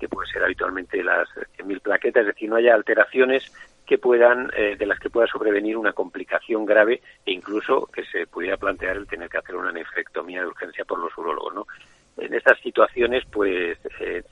que 0.00 0.08
puede 0.08 0.30
ser 0.30 0.42
habitualmente 0.42 1.04
las 1.04 1.28
100.000 1.58 1.82
plaquetas, 1.82 2.22
es 2.22 2.28
decir, 2.28 2.48
no 2.48 2.56
haya 2.56 2.74
alteraciones 2.74 3.52
que 3.84 3.98
puedan, 3.98 4.50
eh, 4.56 4.76
de 4.78 4.86
las 4.86 4.98
que 4.98 5.10
pueda 5.10 5.26
sobrevenir 5.26 5.76
una 5.76 5.92
complicación 5.92 6.64
grave 6.64 7.02
e 7.26 7.32
incluso 7.32 7.84
que 7.92 8.02
se 8.06 8.26
pudiera 8.26 8.56
plantear 8.56 8.96
el 8.96 9.06
tener 9.06 9.28
que 9.28 9.38
hacer 9.38 9.56
una 9.56 9.72
nefrectomía 9.72 10.40
de 10.40 10.46
urgencia 10.46 10.86
por 10.86 11.00
los 11.00 11.12
urólogos, 11.18 11.54
¿no? 11.54 11.66
En 12.16 12.32
estas 12.32 12.58
situaciones, 12.60 13.24
pues, 13.30 13.78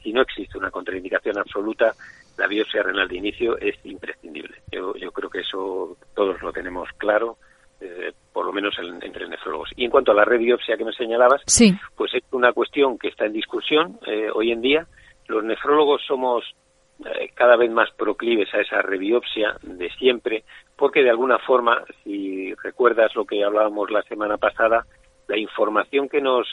si 0.02 0.12
no 0.12 0.22
existe 0.22 0.56
una 0.58 0.70
contraindicación 0.70 1.38
absoluta, 1.38 1.94
la 2.38 2.46
biopsia 2.46 2.82
renal 2.82 3.08
de 3.08 3.16
inicio 3.16 3.58
es 3.58 3.76
imprescindible. 3.84 4.56
Yo, 4.72 4.96
yo 4.96 5.12
creo 5.12 5.30
que 5.30 5.40
eso 5.40 5.96
todos 6.14 6.40
lo 6.42 6.52
tenemos 6.52 6.88
claro 6.96 7.36
eh, 7.80 8.12
por 8.32 8.46
lo 8.46 8.52
menos 8.52 8.74
entre 9.02 9.28
nefrólogos. 9.28 9.70
Y 9.76 9.84
en 9.84 9.90
cuanto 9.90 10.12
a 10.12 10.14
la 10.14 10.24
rebiopsia 10.24 10.76
que 10.76 10.84
me 10.84 10.92
señalabas, 10.92 11.42
pues 11.94 12.14
es 12.14 12.22
una 12.32 12.52
cuestión 12.52 12.98
que 12.98 13.08
está 13.08 13.26
en 13.26 13.32
discusión 13.32 13.98
eh, 14.06 14.28
hoy 14.32 14.52
en 14.52 14.60
día. 14.60 14.86
Los 15.26 15.44
nefrólogos 15.44 16.02
somos 16.06 16.44
eh, 17.04 17.30
cada 17.34 17.56
vez 17.56 17.70
más 17.70 17.90
proclives 17.92 18.52
a 18.54 18.60
esa 18.60 18.82
rebiopsia 18.82 19.56
de 19.62 19.90
siempre, 19.98 20.44
porque 20.76 21.02
de 21.02 21.10
alguna 21.10 21.38
forma, 21.38 21.82
si 22.02 22.54
recuerdas 22.54 23.14
lo 23.14 23.24
que 23.24 23.44
hablábamos 23.44 23.90
la 23.90 24.02
semana 24.02 24.36
pasada, 24.36 24.86
la 25.28 25.36
información 25.36 26.08
que 26.08 26.20
nos 26.20 26.46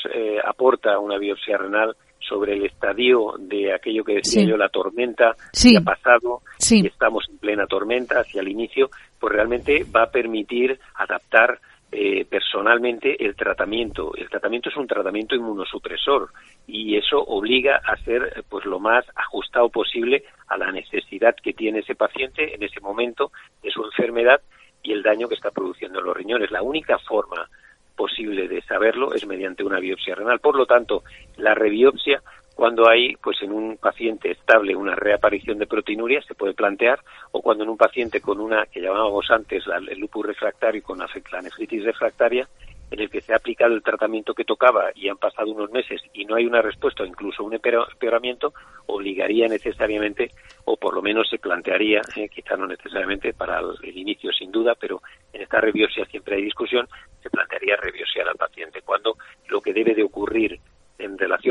aporta 0.43 0.97
una 0.97 1.19
biopsia 1.19 1.57
renal 1.57 1.95
sobre 2.27 2.53
el 2.53 2.65
estadio 2.65 3.33
de 3.37 3.73
aquello 3.73 4.03
que 4.03 4.15
decía 4.15 4.43
yo, 4.43 4.57
la 4.57 4.69
tormenta 4.69 5.35
que 5.51 5.77
ha 5.77 5.81
pasado, 5.81 6.41
y 6.71 6.87
estamos 6.87 7.25
en 7.29 7.37
plena 7.37 7.67
tormenta 7.67 8.19
hacia 8.19 8.41
el 8.41 8.47
inicio, 8.47 8.89
pues 9.23 9.35
realmente 9.35 9.85
va 9.85 10.03
a 10.03 10.11
permitir 10.11 10.77
adaptar 10.95 11.57
eh, 11.93 12.25
personalmente 12.25 13.23
el 13.25 13.37
tratamiento. 13.37 14.13
El 14.17 14.29
tratamiento 14.29 14.67
es 14.67 14.75
un 14.75 14.85
tratamiento 14.85 15.33
inmunosupresor 15.33 16.27
y 16.67 16.97
eso 16.97 17.23
obliga 17.23 17.77
a 17.77 17.95
ser 18.03 18.43
pues 18.49 18.65
lo 18.65 18.81
más 18.81 19.05
ajustado 19.15 19.69
posible 19.69 20.25
a 20.49 20.57
la 20.57 20.73
necesidad 20.73 21.37
que 21.41 21.53
tiene 21.53 21.79
ese 21.79 21.95
paciente 21.95 22.53
en 22.53 22.63
ese 22.63 22.81
momento 22.81 23.31
de 23.61 23.71
su 23.71 23.85
enfermedad 23.85 24.41
y 24.83 24.91
el 24.91 25.03
daño 25.03 25.29
que 25.29 25.35
está 25.35 25.51
produciendo 25.51 25.99
en 25.99 26.05
los 26.05 26.17
riñones. 26.17 26.51
La 26.51 26.61
única 26.61 26.99
forma 26.99 27.47
posible 27.95 28.49
de 28.49 28.61
saberlo 28.63 29.13
es 29.13 29.25
mediante 29.25 29.63
una 29.63 29.79
biopsia 29.79 30.15
renal. 30.15 30.41
Por 30.41 30.57
lo 30.57 30.65
tanto, 30.65 31.03
la 31.37 31.55
rebiopsia 31.55 32.21
cuando 32.55 32.87
hay, 32.87 33.15
pues 33.15 33.41
en 33.41 33.51
un 33.51 33.77
paciente 33.77 34.31
estable, 34.31 34.75
una 34.75 34.95
reaparición 34.95 35.57
de 35.57 35.67
proteinuria, 35.67 36.21
se 36.21 36.35
puede 36.35 36.53
plantear, 36.53 36.99
o 37.31 37.41
cuando 37.41 37.63
en 37.63 37.69
un 37.69 37.77
paciente 37.77 38.21
con 38.21 38.39
una, 38.39 38.65
que 38.67 38.81
llamábamos 38.81 39.29
antes 39.31 39.63
el 39.67 39.99
lupus 39.99 40.25
refractario, 40.25 40.83
con 40.83 40.99
la 40.99 41.07
nefritis 41.41 41.83
refractaria, 41.83 42.47
en 42.93 42.99
el 42.99 43.09
que 43.09 43.21
se 43.21 43.33
ha 43.33 43.37
aplicado 43.37 43.73
el 43.73 43.81
tratamiento 43.81 44.35
que 44.35 44.45
tocaba 44.45 44.91
y 44.93 45.09
han 45.09 45.17
pasado 45.17 45.49
unos 45.51 45.71
meses 45.71 45.99
y 46.13 46.25
no 46.25 46.35
hay 46.35 46.45
una 46.45 46.61
respuesta 46.61 47.01
o 47.01 47.07
incluso 47.07 47.43
un 47.43 47.55
empeoramiento, 47.55 48.53
obligaría 48.85 49.47
necesariamente, 49.47 50.29
o 50.65 50.77
por 50.77 50.93
lo 50.93 51.01
menos 51.01 51.27
se 51.27 51.39
plantearía, 51.39 52.01
eh, 52.15 52.29
quizá 52.29 52.55
no 52.55 52.67
necesariamente 52.67 53.33
para 53.33 53.59
el, 53.59 53.97
inicio 53.97 54.31
sin 54.31 54.51
duda, 54.51 54.75
pero 54.79 55.01
en 55.31 55.41
esta 55.41 55.59
reviosia 55.59 56.05
siempre 56.05 56.35
hay 56.35 56.43
discusión, 56.43 56.87
se 57.23 57.31
plantearía 57.31 57.77
reviosiar 57.77 58.27
al 58.27 58.35
paciente, 58.35 58.83
cuando 58.83 59.17
lo 59.47 59.59
que 59.59 59.73
debe 59.73 59.95
de 59.95 60.03
ocurrir 60.03 60.59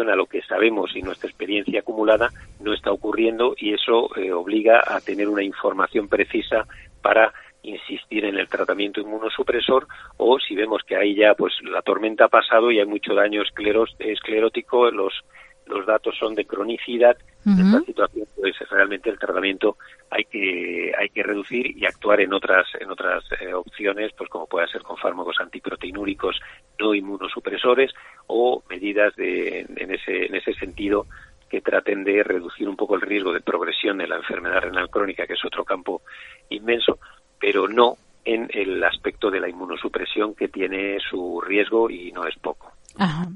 relación 0.03 0.11
a 0.11 0.17
lo 0.17 0.27
que 0.27 0.43
sabemos 0.43 0.95
y 0.95 1.03
nuestra 1.03 1.29
experiencia 1.29 1.81
acumulada 1.81 2.31
no 2.61 2.73
está 2.73 2.91
ocurriendo 2.91 3.55
y 3.57 3.75
eso 3.75 4.11
eh, 4.17 4.33
obliga 4.33 4.83
a 4.87 5.01
tener 5.01 5.29
una 5.29 5.43
información 5.43 6.09
precisa 6.09 6.67
para 7.01 7.33
insistir 7.63 8.25
en 8.25 8.37
el 8.37 8.49
tratamiento 8.49 9.01
inmunosupresor 9.01 9.87
o 10.17 10.39
si 10.41 10.57
vemos 10.57 10.83
que 10.85 10.97
ahí 10.97 11.15
ya 11.15 11.35
pues 11.35 11.53
la 11.63 11.83
tormenta 11.83 12.25
ha 12.25 12.29
pasado 12.29 12.73
y 12.73 12.81
hay 12.81 12.87
mucho 12.87 13.15
daño 13.15 13.43
esclerótico, 13.43 14.91
los 14.91 15.13
los 15.67 15.87
datos 15.87 16.17
son 16.19 16.35
de 16.35 16.45
cronicidad, 16.45 17.17
en 17.47 17.53
esta 17.53 17.81
situación 17.81 18.27
pues 18.37 18.55
realmente 18.69 19.11
el 19.11 19.19
tratamiento 19.19 19.77
hay 20.11 20.25
que 20.25 20.93
hay 20.99 21.09
que 21.09 21.23
reducir 21.23 21.77
y 21.77 21.87
actuar 21.87 22.21
en 22.21 22.33
otras 22.33 22.67
en 22.81 22.91
otras 22.91 23.25
eh, 23.41 23.55
opciones, 23.55 24.13
pues 24.19 24.29
como 24.29 24.47
puede 24.47 24.67
ser 24.69 24.83
con 24.83 24.97
fármacos 24.97 25.37
antiproteinúricos 25.41 26.41
no 26.81 26.95
inmunosupresores 26.95 27.93
o 28.33 28.63
medidas 28.69 29.15
de, 29.17 29.61
en 29.61 29.91
ese 29.91 30.27
en 30.27 30.35
ese 30.35 30.55
sentido 30.55 31.07
que 31.51 31.61
traten 31.61 32.03
de 32.03 32.23
reducir 32.23 32.67
un 32.67 32.77
poco 32.77 32.95
el 32.95 33.03
riesgo 33.03 33.33
de 33.33 33.43
progresión 33.43 33.99
de 33.99 34.09
la 34.09 34.17
enfermedad 34.17 34.63
renal 34.63 34.89
crónica, 34.89 35.27
que 35.27 35.35
es 35.35 35.45
otro 35.45 35.65
campo 35.65 36.01
inmenso, 36.49 36.99
pero 37.39 37.69
no 37.69 37.99
en 38.25 38.49
el 38.55 38.83
aspecto 38.83 39.31
de 39.31 39.41
la 39.41 39.51
inmunosupresión 39.51 40.35
que 40.35 40.49
tiene 40.49 40.99
su 41.01 41.43
riesgo 41.43 41.91
y 41.91 42.11
no 42.13 42.27
es 42.27 42.37
poco. 42.39 42.72
Ajá. 42.97 43.33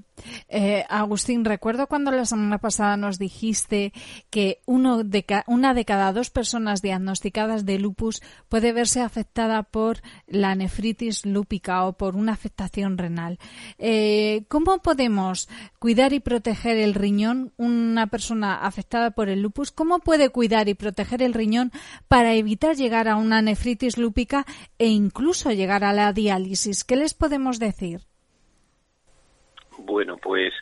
Eh, 0.48 0.84
Agustín, 0.88 1.44
recuerdo 1.44 1.86
cuando 1.86 2.10
la 2.10 2.24
semana 2.24 2.58
pasada 2.58 2.96
nos 2.96 3.18
dijiste 3.18 3.92
que 4.30 4.60
uno 4.66 5.04
de 5.04 5.24
una 5.46 5.74
de 5.74 5.84
cada 5.84 6.12
dos 6.12 6.30
personas 6.30 6.82
diagnosticadas 6.82 7.64
de 7.64 7.78
lupus 7.78 8.22
puede 8.48 8.72
verse 8.72 9.00
afectada 9.00 9.62
por 9.62 9.98
la 10.26 10.54
nefritis 10.54 11.24
lúpica 11.26 11.84
o 11.84 11.94
por 11.94 12.16
una 12.16 12.32
afectación 12.32 12.98
renal. 12.98 13.38
Eh, 13.78 14.44
¿Cómo 14.48 14.78
podemos 14.78 15.48
cuidar 15.78 16.12
y 16.12 16.20
proteger 16.20 16.76
el 16.76 16.94
riñón 16.94 17.52
una 17.56 18.08
persona 18.08 18.56
afectada 18.56 19.12
por 19.12 19.28
el 19.28 19.42
lupus? 19.42 19.70
¿Cómo 19.70 20.00
puede 20.00 20.30
cuidar 20.30 20.68
y 20.68 20.74
proteger 20.74 21.22
el 21.22 21.34
riñón 21.34 21.72
para 22.08 22.34
evitar 22.34 22.76
llegar 22.76 23.08
a 23.08 23.16
una 23.16 23.42
nefritis 23.42 23.96
lúpica 23.96 24.46
e 24.78 24.88
incluso 24.88 25.50
llegar 25.52 25.84
a 25.84 25.92
la 25.92 26.12
diálisis? 26.12 26.84
¿Qué 26.84 26.96
les 26.96 27.14
podemos 27.14 27.58
decir? 27.58 28.06
Bueno, 29.86 30.16
pues 30.16 30.52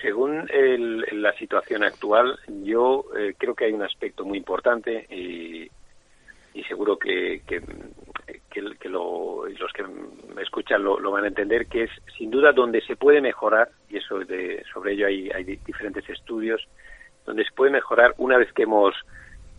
según 0.00 0.48
la 1.12 1.32
situación 1.32 1.82
actual, 1.82 2.38
yo 2.62 3.04
eh, 3.16 3.34
creo 3.36 3.54
que 3.56 3.66
hay 3.66 3.72
un 3.72 3.82
aspecto 3.82 4.24
muy 4.24 4.38
importante 4.38 5.06
y, 5.10 5.68
seguro 6.68 6.96
que, 6.96 7.42
que, 7.46 7.60
los 8.88 9.72
que 9.72 9.82
me 10.34 10.42
escuchan 10.42 10.82
lo, 10.82 11.10
van 11.10 11.24
a 11.24 11.28
entender, 11.28 11.66
que 11.66 11.84
es 11.84 11.90
sin 12.16 12.30
duda 12.30 12.52
donde 12.52 12.80
se 12.82 12.96
puede 12.96 13.20
mejorar, 13.20 13.68
y 13.90 13.98
eso 13.98 14.20
de, 14.20 14.64
sobre 14.72 14.92
ello 14.92 15.06
hay, 15.06 15.28
hay 15.30 15.44
diferentes 15.44 16.08
estudios, 16.08 16.66
donde 17.26 17.44
se 17.44 17.52
puede 17.52 17.72
mejorar 17.72 18.14
una 18.16 18.38
vez 18.38 18.52
que 18.52 18.62
hemos 18.62 18.94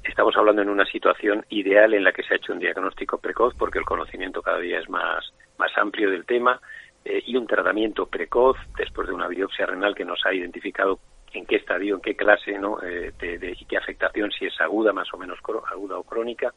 estamos 0.03 0.35
hablando 0.35 0.61
en 0.61 0.69
una 0.69 0.85
situación 0.85 1.45
ideal 1.49 1.93
en 1.93 2.03
la 2.03 2.11
que 2.11 2.23
se 2.23 2.33
ha 2.33 2.37
hecho 2.37 2.51
un 2.51 2.59
diagnóstico 2.59 3.19
precoz 3.19 3.53
porque 3.57 3.79
el 3.79 3.85
conocimiento 3.85 4.41
cada 4.41 4.59
día 4.59 4.79
es 4.79 4.89
más, 4.89 5.33
más 5.57 5.71
amplio 5.77 6.09
del 6.09 6.25
tema 6.25 6.59
eh, 7.05 7.21
y 7.25 7.35
un 7.35 7.47
tratamiento 7.47 8.05
precoz 8.05 8.57
después 8.77 9.07
de 9.07 9.13
una 9.13 9.27
biopsia 9.27 9.65
renal 9.65 9.93
que 9.95 10.05
nos 10.05 10.25
ha 10.25 10.33
identificado 10.33 10.99
en 11.33 11.45
qué 11.45 11.57
estadio, 11.57 11.95
en 11.95 12.01
qué 12.01 12.15
clase, 12.15 12.57
¿no? 12.57 12.81
Eh, 12.81 13.11
de, 13.19 13.57
qué 13.67 13.77
afectación, 13.77 14.31
si 14.31 14.45
es 14.45 14.61
aguda, 14.61 14.93
más 14.93 15.11
o 15.13 15.17
menos 15.17 15.39
aguda 15.71 15.97
o 15.97 16.03
crónica. 16.03 16.53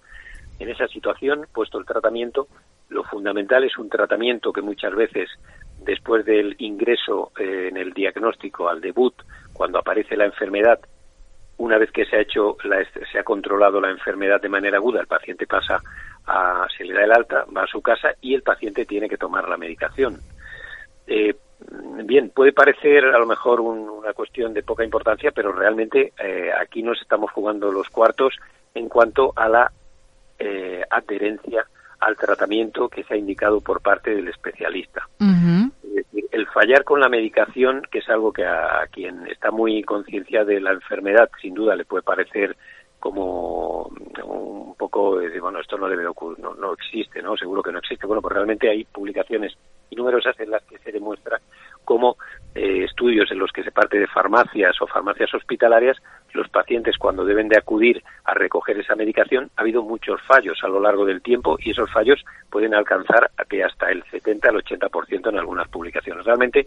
En 0.59 0.69
esa 0.69 0.87
situación, 0.89 1.47
puesto 1.53 1.79
el 1.79 1.87
tratamiento, 1.87 2.49
lo 2.89 3.03
fundamental 3.05 3.65
es 3.65 3.77
un 3.79 3.89
tratamiento 3.89 4.53
que 4.53 4.63
muchas 4.63 4.95
veces, 4.95 5.29
después 5.81 6.25
del 6.25 6.55
ingreso 6.59 7.33
eh, 7.39 7.69
en 7.71 7.77
el 7.77 7.93
diagnóstico 7.93 8.69
al 8.69 8.81
debut, 8.81 9.15
cuando 9.53 9.79
aparece 9.79 10.17
la 10.17 10.27
enfermedad, 10.27 10.79
una 11.59 11.79
vez 11.79 11.91
que 11.91 12.05
se 12.05 12.17
ha 12.17 12.21
hecho, 12.21 12.57
se 13.11 13.19
ha 13.19 13.25
controlado 13.25 13.81
la 13.81 13.91
enfermedad 13.91 14.41
de 14.41 14.49
manera 14.51 14.77
aguda, 14.77 15.01
el 15.01 15.07
paciente 15.07 15.47
pasa 15.47 15.81
a, 16.27 16.67
se 16.77 16.85
le 16.85 16.93
da 16.93 17.05
el 17.05 17.13
alta, 17.13 17.47
va 17.57 17.63
a 17.63 17.67
su 17.67 17.81
casa 17.81 18.11
y 18.21 18.35
el 18.35 18.43
paciente 18.43 18.85
tiene 18.85 19.09
que 19.09 19.17
tomar 19.17 19.49
la 19.49 19.57
medicación. 19.57 20.21
Eh, 21.07 21.35
bien, 22.05 22.31
puede 22.31 22.53
parecer 22.53 23.05
a 23.05 23.19
lo 23.19 23.27
mejor 23.27 23.61
una 23.61 24.13
cuestión 24.13 24.53
de 24.53 24.63
poca 24.63 24.85
importancia, 24.85 25.33
pero 25.33 25.53
realmente 25.53 26.13
eh, 26.19 26.51
aquí 26.59 26.83
nos 26.83 27.01
estamos 27.01 27.31
jugando 27.31 27.73
los 27.73 27.89
cuartos 27.89 28.35
en 28.75 28.89
cuanto 28.89 29.33
a 29.37 29.49
la 29.49 29.73
eh, 30.39 30.83
adherencia 30.91 31.67
al 32.01 32.17
tratamiento 32.17 32.89
que 32.89 33.05
se 33.05 33.15
ha 33.15 33.17
indicado 33.17 33.61
por 33.61 33.81
parte 33.81 34.15
del 34.15 34.29
especialista. 34.29 35.09
Es 35.19 35.95
decir, 35.95 36.29
el 36.31 36.47
fallar 36.49 36.85
con 36.85 37.01
la 37.01 37.09
medicación, 37.09 37.83
que 37.91 38.01
es 38.01 38.09
algo 38.11 38.33
que 38.33 38.45
a, 38.45 38.87
quien 38.91 39.27
está 39.29 39.51
muy 39.51 39.83
concienciado 39.83 40.47
de 40.47 40.61
la 40.61 40.73
enfermedad, 40.73 41.31
sin 41.41 41.55
duda 41.55 41.75
le 41.75 41.87
puede 41.87 42.03
parecer 42.03 42.55
como 43.01 43.85
un 44.25 44.75
poco 44.77 45.19
de, 45.19 45.41
bueno, 45.41 45.61
esto 45.61 45.79
no 45.79 45.89
debe 45.89 46.07
ocurrir, 46.07 46.39
no, 46.41 46.55
no 46.55 46.75
existe, 46.75 47.23
¿no? 47.23 47.37
Seguro 47.37 47.63
que 47.63 47.73
no 47.73 47.79
existe. 47.79 48.07
Bueno, 48.07 48.21
pues 48.21 48.35
realmente 48.35 48.69
hay 48.69 48.85
publicaciones 48.85 49.57
y 49.91 49.97
numerosas 49.97 50.39
en 50.41 50.51
las 50.51 50.63
que 50.65 50.79
se 50.79 50.93
demuestra 50.93 51.41
cómo 51.85 52.17
eh, 52.55 52.85
estudios 52.85 53.31
en 53.31 53.39
los 53.39 53.53
que 53.53 53.63
se 53.63 53.71
parte 53.71 53.99
de 53.99 54.07
farmacias 54.07 54.81
o 54.83 54.87
farmacias 54.87 55.33
hospitalarias, 55.33 55.97
los 56.33 56.49
pacientes 56.49 56.99
cuando 56.99 57.25
deben 57.25 57.49
de 57.49 57.59
acudir 57.59 58.03
a 58.25 58.35
recoger 58.35 58.79
esa 58.79 58.97
medicación, 58.97 59.51
ha 59.57 59.63
habido 59.63 59.83
muchos 59.83 60.21
fallos 60.23 60.59
a 60.63 60.69
lo 60.69 60.81
largo 60.81 61.07
del 61.07 61.23
tiempo 61.23 61.57
y 61.59 61.71
esos 61.71 61.91
fallos 61.91 62.23
pueden 62.51 62.75
alcanzar 62.75 63.31
a 63.37 63.45
que 63.45 63.63
hasta 63.63 63.91
el 63.91 64.03
70 64.11 64.49
al 64.49 64.57
80% 64.57 65.29
en 65.29 65.39
algunas 65.39 65.69
publicaciones. 65.69 66.25
Realmente, 66.25 66.67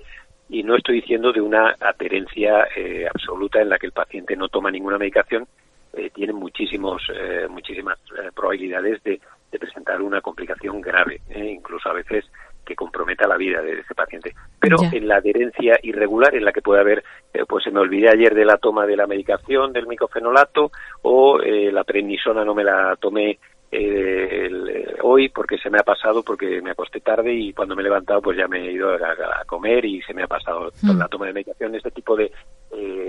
y 0.49 0.63
no 0.63 0.75
estoy 0.75 1.01
diciendo 1.01 1.31
de 1.31 1.41
una 1.41 1.75
adherencia 1.79 2.67
eh, 2.75 3.07
absoluta 3.07 3.61
en 3.61 3.69
la 3.69 3.77
que 3.77 3.87
el 3.87 3.91
paciente 3.91 4.35
no 4.35 4.47
toma 4.47 4.71
ninguna 4.71 4.97
medicación, 4.97 5.47
eh, 5.93 6.09
tiene 6.13 6.33
muchísimos, 6.33 7.01
eh, 7.13 7.47
muchísimas 7.49 7.97
probabilidades 8.35 9.01
de, 9.03 9.19
de, 9.51 9.59
presentar 9.59 10.01
una 10.01 10.21
complicación 10.21 10.81
grave, 10.81 11.19
incluso 11.35 11.89
a 11.89 11.93
veces 11.93 12.25
que 12.69 12.75
comprometa 12.75 13.27
la 13.27 13.35
vida 13.35 13.61
de 13.61 13.79
ese 13.79 13.95
paciente. 13.95 14.35
Pero 14.59 14.77
en 14.91 15.07
la 15.07 15.17
adherencia 15.17 15.79
irregular 15.81 16.35
en 16.35 16.45
la 16.45 16.51
que 16.51 16.61
puede 16.61 16.81
haber, 16.81 17.03
eh, 17.33 17.43
pues 17.47 17.63
se 17.63 17.71
me 17.71 17.79
olvidé 17.79 18.09
ayer 18.09 18.35
de 18.35 18.45
la 18.45 18.57
toma 18.57 18.85
de 18.85 18.95
la 18.95 19.07
medicación 19.07 19.73
del 19.73 19.87
micofenolato 19.87 20.71
o 21.01 21.41
eh, 21.41 21.71
la 21.71 21.83
prednisona 21.83 22.45
no 22.45 22.53
me 22.53 22.63
la 22.63 22.95
tomé 22.97 23.39
eh, 23.71 24.95
hoy 25.01 25.29
porque 25.29 25.57
se 25.57 25.71
me 25.71 25.79
ha 25.79 25.83
pasado 25.83 26.21
porque 26.21 26.61
me 26.61 26.71
acosté 26.71 26.99
tarde 27.01 27.33
y 27.33 27.53
cuando 27.53 27.75
me 27.75 27.81
he 27.81 27.85
levantado 27.85 28.21
pues 28.21 28.37
ya 28.37 28.47
me 28.47 28.67
he 28.67 28.71
ido 28.73 28.93
a, 28.93 29.43
comer 29.45 29.85
y 29.85 30.01
se 30.01 30.13
me 30.13 30.23
ha 30.23 30.27
pasado 30.27 30.71
mm. 30.81 30.97
la 30.97 31.07
toma 31.07 31.27
de 31.27 31.33
medicación 31.33 31.75
este 31.75 31.91
tipo 31.91 32.15
de 32.15 32.31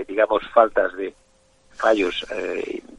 digamos 0.07 0.43
faltas 0.53 0.95
de 0.95 1.13
fallos 1.71 2.27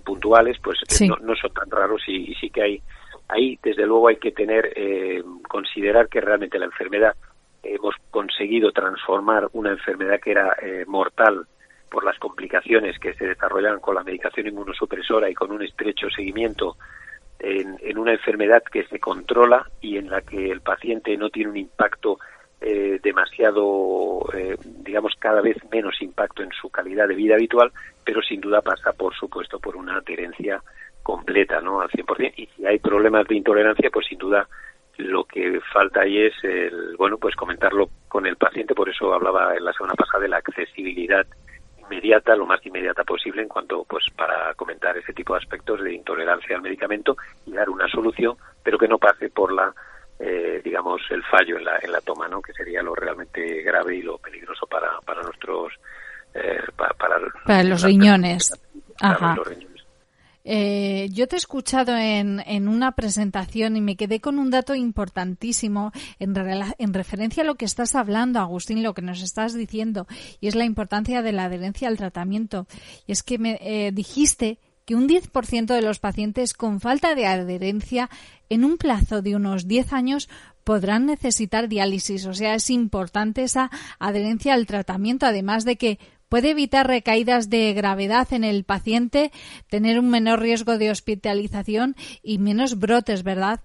puntuales 0.05 0.59
pues 0.62 0.79
no, 1.03 1.16
no, 1.22 1.37
son 1.37 1.53
tan 1.53 1.70
raros 1.70 2.03
y 2.09 2.35
sí 2.35 2.51
que 2.51 2.62
hay 2.62 2.83
ahí 3.32 3.58
desde 3.62 3.86
luego 3.86 4.08
hay 4.08 4.16
que 4.16 4.32
tener 4.32 4.72
eh, 4.76 5.22
considerar 5.48 6.08
que 6.08 6.20
realmente 6.20 6.58
la 6.58 6.66
enfermedad 6.66 7.14
hemos 7.62 7.94
conseguido 8.10 8.72
transformar 8.72 9.48
una 9.52 9.70
enfermedad 9.70 10.20
que 10.20 10.32
era 10.32 10.56
eh, 10.60 10.84
mortal 10.86 11.46
por 11.90 12.04
las 12.04 12.18
complicaciones 12.18 12.98
que 12.98 13.14
se 13.14 13.26
desarrollan 13.26 13.80
con 13.80 13.94
la 13.94 14.02
medicación 14.02 14.46
inmunosupresora 14.48 15.30
y 15.30 15.34
con 15.34 15.52
un 15.52 15.62
estrecho 15.62 16.08
seguimiento 16.10 16.76
en, 17.38 17.98
una 17.98 18.12
enfermedad 18.12 18.62
que 18.62 18.84
se 18.84 18.98
controla 18.98 19.68
y 19.80 19.96
en 19.96 20.08
la 20.08 20.22
que 20.22 20.50
el 20.50 20.60
paciente 20.60 21.16
no 21.16 21.28
tiene 21.28 21.50
un 21.50 21.56
impacto 21.56 22.18
eh, 22.60 23.00
demasiado, 23.02 24.24
digamos, 24.64 25.14
cada 25.18 25.40
vez 25.40 25.56
menos 25.70 26.00
impacto 26.00 26.42
en 26.42 26.50
su 26.52 26.70
calidad 26.70 27.08
de 27.08 27.16
vida 27.16 27.34
habitual, 27.34 27.72
pero 28.04 28.22
sin 28.22 28.40
duda 28.40 28.62
pasa, 28.62 28.92
por 28.92 29.14
supuesto, 29.14 29.58
por 29.58 29.76
una 29.76 29.96
adherencia 29.96 30.62
completa, 31.02 31.60
¿no? 31.60 31.80
Al 31.80 31.90
100%. 31.90 32.34
Y 32.36 32.46
si 32.46 32.66
hay 32.66 32.78
problemas 32.78 33.26
de 33.26 33.36
intolerancia, 33.36 33.90
pues 33.90 34.06
sin 34.06 34.18
duda 34.18 34.48
lo 34.98 35.24
que 35.24 35.60
falta 35.72 36.02
ahí 36.02 36.18
es, 36.18 36.34
el, 36.42 36.96
bueno, 36.96 37.18
pues 37.18 37.34
comentarlo 37.34 37.88
con 38.08 38.26
el 38.26 38.36
paciente. 38.36 38.74
Por 38.74 38.88
eso 38.88 39.12
hablaba 39.12 39.56
en 39.56 39.64
la 39.64 39.72
semana 39.72 39.94
pasada 39.94 40.22
de 40.22 40.28
la 40.28 40.36
accesibilidad 40.38 41.26
inmediata, 41.78 42.36
lo 42.36 42.46
más 42.46 42.64
inmediata 42.64 43.04
posible 43.04 43.42
en 43.42 43.48
cuanto, 43.48 43.84
pues, 43.84 44.04
para 44.16 44.54
comentar 44.54 44.96
ese 44.96 45.12
tipo 45.12 45.34
de 45.34 45.40
aspectos 45.40 45.82
de 45.82 45.94
intolerancia 45.94 46.56
al 46.56 46.62
medicamento 46.62 47.16
y 47.46 47.52
dar 47.52 47.68
una 47.68 47.88
solución, 47.88 48.36
pero 48.62 48.78
que 48.78 48.88
no 48.88 48.98
pase 48.98 49.30
por 49.30 49.52
la, 49.52 49.72
eh, 50.18 50.60
digamos, 50.64 51.00
el 51.10 51.22
fallo 51.24 51.58
en 51.58 51.64
la, 51.64 51.78
en 51.82 51.92
la 51.92 52.00
toma, 52.00 52.28
¿no? 52.28 52.40
Que 52.40 52.52
sería 52.52 52.82
lo 52.82 52.94
realmente 52.94 53.62
grave 53.62 53.96
y 53.96 54.02
lo 54.02 54.18
peligroso 54.18 54.66
para, 54.66 54.98
para 55.04 55.22
nuestros 55.22 55.72
para, 57.46 57.62
los 57.64 57.82
riñones. 57.82 58.52
Ajá. 59.00 59.36
Eh, 60.44 61.09
yo 61.12 61.28
te 61.28 61.37
he 61.37 61.38
escuchado 61.38 61.96
en, 61.96 62.68
una 62.68 62.92
presentación 62.92 63.76
y 63.76 63.81
me 63.81 63.96
quedé 63.96 64.20
con 64.20 64.38
un 64.38 64.50
dato 64.50 64.74
importantísimo 64.74 65.92
en, 66.18 66.35
en, 66.78 66.94
referencia 66.94 67.42
a 67.42 67.46
lo 67.46 67.55
que 67.55 67.64
estás 67.64 67.94
hablando, 67.94 68.40
Agustín, 68.40 68.83
lo 68.83 68.94
que 68.94 69.02
nos 69.02 69.22
estás 69.22 69.55
diciendo, 69.55 70.07
y 70.40 70.48
es 70.48 70.55
la 70.55 70.64
importancia 70.64 71.22
de 71.22 71.33
la 71.33 71.44
adherencia 71.44 71.88
al 71.88 71.96
tratamiento. 71.96 72.66
Y 73.07 73.12
es 73.12 73.22
que 73.22 73.38
me 73.38 73.59
eh, 73.61 73.92
dijiste 73.92 74.59
que 74.85 74.96
un 74.96 75.09
10% 75.09 75.66
de 75.66 75.83
los 75.83 76.00
pacientes 76.00 76.55
con 76.55 76.81
falta 76.81 77.14
de 77.14 77.26
adherencia 77.26 78.11
en 78.48 78.64
un 78.64 78.78
plazo 78.78 79.22
de 79.22 79.37
unos 79.37 79.68
10 79.68 79.92
años 79.92 80.28
podrán 80.64 81.07
necesitar 81.07 81.68
diálisis. 81.68 82.26
O 82.26 82.35
sea, 82.35 82.55
es 82.55 82.68
importante 82.70 83.42
esa 83.42 83.70
adherencia 83.98 84.55
al 84.55 84.66
tratamiento, 84.66 85.26
además 85.26 85.64
de 85.64 85.76
que 85.76 85.98
puede 86.32 86.52
evitar 86.52 86.86
recaídas 86.86 87.50
de 87.50 87.74
gravedad 87.74 88.26
en 88.32 88.42
el 88.42 88.64
paciente, 88.64 89.32
tener 89.68 89.98
un 89.98 90.08
menor 90.08 90.40
riesgo 90.40 90.78
de 90.78 90.90
hospitalización 90.90 91.94
y 92.22 92.38
menos 92.38 92.80
brotes, 92.80 93.22
¿verdad? 93.22 93.60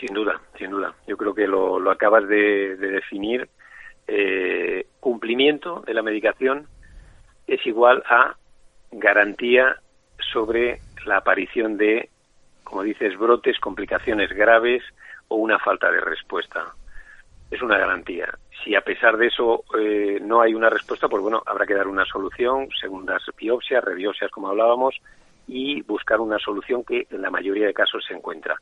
Sin 0.00 0.12
duda, 0.12 0.40
sin 0.58 0.70
duda. 0.70 0.96
Yo 1.06 1.16
creo 1.16 1.32
que 1.32 1.46
lo, 1.46 1.88
acabas 1.88 2.26
de, 2.26 2.74
definir. 2.74 3.48
Eh, 4.08 4.88
cumplimiento 4.98 5.84
de 5.86 5.94
la 5.94 6.02
medicación 6.02 6.66
es 7.46 7.64
igual 7.64 8.02
a 8.10 8.34
garantía 8.90 9.76
sobre 10.32 10.80
la 11.04 11.18
aparición 11.18 11.76
de, 11.76 12.10
como 12.64 12.82
dices, 12.82 13.16
brotes, 13.16 13.60
complicaciones 13.60 14.30
graves 14.30 14.82
o 15.28 15.36
una 15.36 15.60
falta 15.60 15.88
de 15.92 16.00
respuesta. 16.00 16.64
Es 17.48 17.62
una 17.62 17.78
garantía. 17.78 18.26
Si 18.62 18.74
a 18.74 18.80
pesar 18.80 19.16
de 19.16 19.28
eso 19.28 19.64
eh, 19.78 20.18
no 20.22 20.40
hay 20.40 20.54
una 20.54 20.70
respuesta, 20.70 21.08
pues 21.08 21.22
bueno, 21.22 21.42
habrá 21.46 21.66
que 21.66 21.74
dar 21.74 21.86
una 21.86 22.04
solución, 22.04 22.68
segundas 22.80 23.22
biopsias, 23.36 23.84
rebiopsias, 23.84 24.30
como 24.30 24.48
hablábamos, 24.48 24.96
y 25.46 25.82
buscar 25.82 26.20
una 26.20 26.38
solución 26.38 26.84
que 26.84 27.06
en 27.10 27.22
la 27.22 27.30
mayoría 27.30 27.66
de 27.66 27.74
casos 27.74 28.04
se 28.06 28.14
encuentra. 28.14 28.56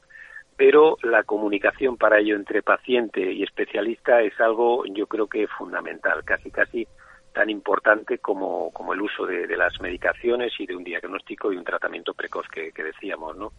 Pero 0.56 0.98
la 1.02 1.24
comunicación 1.24 1.96
para 1.96 2.18
ello 2.18 2.36
entre 2.36 2.62
paciente 2.62 3.32
y 3.32 3.42
especialista 3.42 4.20
es 4.20 4.38
algo, 4.40 4.84
yo 4.86 5.06
creo 5.06 5.26
que 5.26 5.48
fundamental, 5.48 6.22
casi 6.24 6.50
casi 6.50 6.86
tan 7.34 7.50
importante 7.50 8.18
como, 8.18 8.70
como 8.70 8.94
el 8.94 9.02
uso 9.02 9.26
de, 9.26 9.54
las 9.56 9.80
medicaciones 9.80 10.52
y 10.58 10.66
de 10.66 10.76
un 10.76 10.84
diagnóstico 10.84 11.52
y 11.52 11.56
un 11.56 11.64
tratamiento 11.64 12.14
precoz 12.14 12.46
que, 12.48 12.72
decíamos, 12.72 13.36
¿no? 13.36 13.52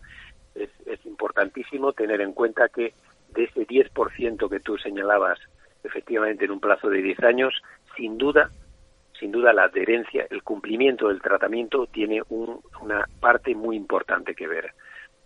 Es, 0.55 0.69
importantísimo 1.05 1.93
tener 1.93 2.21
en 2.21 2.33
cuenta 2.33 2.69
que 2.69 2.93
de 3.29 3.43
ese 3.43 3.67
10% 3.67 4.49
que 4.49 4.59
tú 4.59 4.77
señalabas, 4.77 5.39
efectivamente 5.85 6.45
en 6.45 6.51
un 6.51 6.59
plazo 6.59 6.89
de 6.89 7.01
10 7.01 7.23
años, 7.23 7.53
sin 7.95 8.17
duda, 8.17 8.49
sin 9.19 9.31
duda 9.31 9.53
la 9.53 9.63
adherencia, 9.63 10.27
el 10.29 10.43
cumplimiento 10.43 11.07
del 11.07 11.21
tratamiento 11.21 11.87
tiene 11.87 12.21
una 12.29 13.05
parte 13.19 13.55
muy 13.55 13.75
importante 13.75 14.35
que 14.35 14.47
ver. 14.47 14.73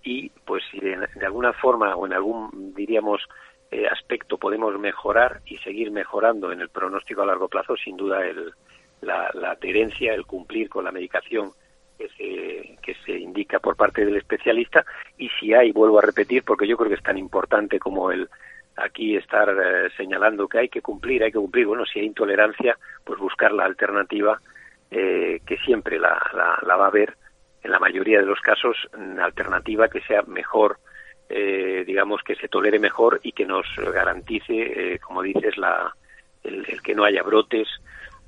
Y 0.03 0.29
pues 0.45 0.63
si 0.71 0.79
de 0.79 1.25
alguna 1.25 1.53
forma 1.53 1.95
o 1.95 2.05
en 2.05 2.13
algún, 2.13 2.73
diríamos, 2.75 3.21
eh, 3.71 3.85
aspecto 3.87 4.37
podemos 4.37 4.77
mejorar 4.79 5.41
y 5.45 5.57
seguir 5.57 5.91
mejorando 5.91 6.51
en 6.51 6.61
el 6.61 6.69
pronóstico 6.69 7.21
a 7.21 7.25
largo 7.25 7.47
plazo, 7.47 7.75
sin 7.77 7.97
duda 7.97 8.25
el, 8.25 8.51
la, 9.01 9.31
adherencia, 9.51 10.13
el 10.13 10.25
cumplir 10.25 10.69
con 10.69 10.85
la 10.85 10.91
medicación 10.91 11.51
que 11.97 12.09
se, 12.09 12.77
que 12.81 12.95
se 13.05 13.17
indica 13.17 13.59
por 13.59 13.75
parte 13.75 14.05
del 14.05 14.17
especialista 14.17 14.85
y 15.17 15.29
si 15.39 15.53
hay, 15.53 15.71
vuelvo 15.71 15.99
a 15.99 16.03
repetir, 16.03 16.43
porque 16.43 16.67
yo 16.67 16.77
creo 16.77 16.89
que 16.89 16.95
es 16.95 17.03
tan 17.03 17.17
importante 17.17 17.77
como 17.77 18.11
el 18.11 18.29
aquí 18.83 19.15
estar 19.15 19.49
eh, 19.49 19.89
señalando 19.95 20.47
que 20.47 20.59
hay 20.59 20.69
que 20.69 20.81
cumplir, 20.81 21.23
hay 21.23 21.31
que 21.31 21.39
cumplir, 21.39 21.65
bueno, 21.67 21.85
si 21.85 21.99
hay 21.99 22.05
intolerancia, 22.05 22.77
pues 23.03 23.19
buscar 23.19 23.51
la 23.51 23.65
alternativa 23.65 24.39
eh, 24.91 25.41
que 25.45 25.57
siempre 25.57 25.99
la, 25.99 26.19
la, 26.33 26.59
la 26.65 26.75
va 26.75 26.85
a 26.85 26.89
haber 26.89 27.15
en 27.63 27.71
la 27.71 27.79
mayoría 27.79 28.19
de 28.19 28.25
los 28.25 28.39
casos, 28.39 28.77
una 28.97 29.25
alternativa 29.25 29.89
que 29.89 30.01
sea 30.01 30.21
mejor 30.23 30.77
eh, 31.31 31.83
digamos, 31.85 32.23
que 32.23 32.35
se 32.35 32.47
tolere 32.47 32.79
mejor 32.79 33.19
y 33.21 33.33
que 33.33 33.45
nos 33.45 33.67
garantice, 33.77 34.93
eh, 34.93 34.99
como 34.99 35.21
dices, 35.21 35.57
la, 35.57 35.95
el, 36.43 36.65
que 36.81 36.95
no 36.95 37.03
haya 37.03 37.21
brotes, 37.21 37.67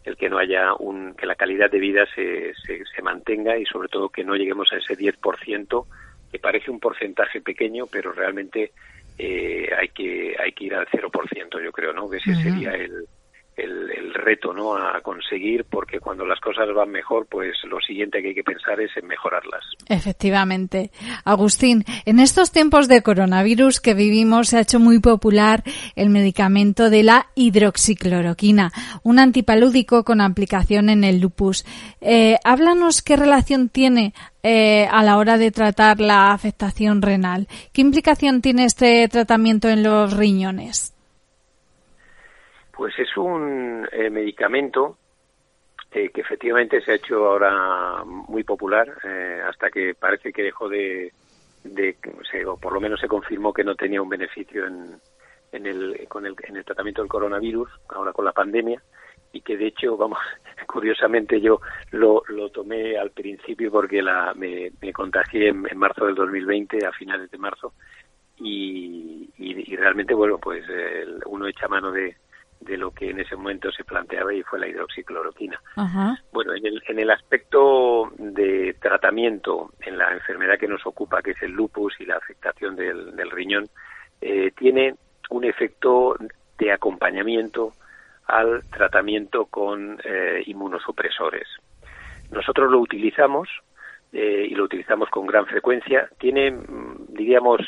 el 0.03 0.15
que 0.17 0.29
no 0.29 0.37
haya 0.37 0.75
un, 0.75 1.15
que 1.15 1.25
la 1.25 1.33
calidad 1.33 1.71
de 1.71 1.79
vida 1.79 2.05
se, 2.13 2.53
se, 2.53 3.01
mantenga 3.01 3.57
y 3.57 3.65
sobre 3.65 3.87
todo 3.87 4.09
que 4.09 4.23
no 4.23 4.35
lleguemos 4.35 4.71
a 4.71 4.77
ese 4.77 4.95
10%, 4.95 5.85
que 6.31 6.37
parece 6.37 6.69
un 6.69 6.79
porcentaje 6.79 7.41
pequeño, 7.41 7.87
pero 7.87 8.11
realmente 8.11 8.71
eh, 9.23 9.69
hay 9.79 9.89
que 9.89 10.35
hay 10.39 10.51
que 10.53 10.65
ir 10.65 10.73
al 10.73 10.87
0%, 10.87 11.63
yo 11.63 11.71
creo, 11.71 11.93
¿no? 11.93 12.09
Que 12.09 12.17
ese 12.17 12.33
sería 12.35 12.71
el, 12.71 13.07
el, 13.57 14.13
reto 14.13 14.53
¿no? 14.53 14.75
a 14.75 15.01
conseguir, 15.01 15.65
porque 15.65 15.99
cuando 15.99 16.25
las 16.25 16.39
cosas 16.39 16.67
van 16.75 16.91
mejor, 16.91 17.25
pues 17.27 17.55
lo 17.63 17.79
siguiente 17.79 18.21
que 18.21 18.29
hay 18.29 18.35
que 18.35 18.43
pensar 18.43 18.79
es 18.79 18.95
en 18.95 19.07
mejorarlas. 19.07 19.63
Efectivamente. 19.87 20.91
Agustín, 21.25 21.85
en 22.05 22.19
estos 22.19 22.51
tiempos 22.51 22.87
de 22.87 23.01
coronavirus 23.01 23.79
que 23.79 23.95
vivimos 23.95 24.49
se 24.49 24.57
ha 24.57 24.61
hecho 24.61 24.79
muy 24.79 24.99
popular 24.99 25.63
el 25.95 26.09
medicamento 26.09 26.89
de 26.89 27.03
la 27.03 27.27
hidroxicloroquina, 27.35 28.71
un 29.03 29.17
antipalúdico 29.17 30.03
con 30.03 30.21
aplicación 30.21 30.89
en 30.89 31.03
el 31.03 31.19
lupus. 31.19 31.65
Eh, 31.99 32.37
háblanos 32.43 33.01
qué 33.01 33.15
relación 33.15 33.69
tiene 33.69 34.13
eh, 34.43 34.87
a 34.91 35.03
la 35.03 35.17
hora 35.17 35.37
de 35.37 35.51
tratar 35.51 35.99
la 35.99 36.31
afectación 36.31 37.01
renal. 37.01 37.47
¿Qué 37.73 37.81
implicación 37.81 38.41
tiene 38.41 38.65
este 38.65 39.07
tratamiento 39.07 39.67
en 39.67 39.83
los 39.83 40.15
riñones? 40.15 40.93
Pues 42.71 42.97
es 42.99 43.15
un 43.17 43.87
eh, 43.91 44.09
medicamento 44.09 44.97
eh, 45.91 46.09
que 46.09 46.21
efectivamente 46.21 46.81
se 46.81 46.91
ha 46.91 46.95
hecho 46.95 47.27
ahora 47.27 48.03
muy 48.05 48.43
popular, 48.43 48.87
eh, 49.03 49.41
hasta 49.45 49.69
que 49.69 49.93
parece 49.93 50.31
que 50.31 50.43
dejó 50.43 50.69
de, 50.69 51.11
de 51.65 51.97
o 52.47 52.55
por 52.57 52.73
lo 52.73 52.79
menos 52.79 52.99
se 52.99 53.09
confirmó 53.09 53.51
que 53.51 53.65
no 53.65 53.75
tenía 53.75 54.01
un 54.01 54.07
beneficio 54.07 54.65
en, 54.67 54.95
en, 55.51 55.65
el, 55.65 56.07
con 56.07 56.25
el, 56.25 56.33
en 56.43 56.55
el 56.55 56.63
tratamiento 56.63 57.01
del 57.01 57.09
coronavirus, 57.09 57.69
ahora 57.89 58.13
con 58.13 58.23
la 58.23 58.31
pandemia, 58.31 58.81
y 59.33 59.41
que 59.41 59.57
de 59.57 59.67
hecho, 59.67 59.97
vamos, 59.97 60.19
curiosamente 60.65 61.41
yo 61.41 61.59
lo, 61.91 62.23
lo 62.29 62.49
tomé 62.49 62.97
al 62.97 63.11
principio 63.11 63.69
porque 63.69 64.01
la, 64.01 64.33
me, 64.33 64.71
me 64.81 64.93
contagié 64.93 65.49
en, 65.49 65.77
marzo 65.77 66.05
del 66.05 66.15
2020, 66.15 66.85
a 66.85 66.93
finales 66.93 67.29
de 67.29 67.37
marzo, 67.37 67.73
y, 68.37 69.29
y, 69.37 69.75
realmente, 69.75 70.13
bueno, 70.13 70.37
pues 70.37 70.63
uno 71.25 71.47
echa 71.47 71.67
mano 71.67 71.91
de, 71.91 72.15
de 72.61 72.77
lo 72.77 72.91
que 72.91 73.09
en 73.09 73.19
ese 73.19 73.35
momento 73.35 73.71
se 73.71 73.83
planteaba 73.83 74.33
y 74.33 74.43
fue 74.43 74.59
la 74.59 74.67
hidroxicloroquina. 74.67 75.59
Bueno, 76.31 76.53
en 76.55 76.65
el, 76.65 76.83
en 76.87 76.99
el 76.99 77.09
aspecto 77.09 78.11
de 78.17 78.75
tratamiento 78.79 79.71
en 79.81 79.97
la 79.97 80.13
enfermedad 80.13 80.57
que 80.59 80.67
nos 80.67 80.85
ocupa, 80.85 81.21
que 81.21 81.31
es 81.31 81.41
el 81.41 81.51
lupus 81.51 81.93
y 81.99 82.05
la 82.05 82.17
afectación 82.17 82.75
del, 82.75 83.31
riñón, 83.31 83.67
eh, 84.21 84.51
tiene 84.55 84.95
un 85.29 85.43
efecto 85.43 86.15
de 86.57 86.71
acompañamiento 86.71 87.73
al 88.27 88.63
tratamiento 88.69 89.45
con 89.45 89.99
eh, 90.03 90.43
inmunosupresores. 90.45 91.47
Nosotros 92.31 92.71
lo 92.71 92.79
utilizamos 92.79 93.49
eh, 94.13 94.47
y 94.49 94.55
lo 94.55 94.65
utilizamos 94.65 95.09
con 95.09 95.25
gran 95.25 95.45
frecuencia. 95.47 96.09
Tiene, 96.19 96.51
mm, 96.51 97.07
diríamos, 97.09 97.61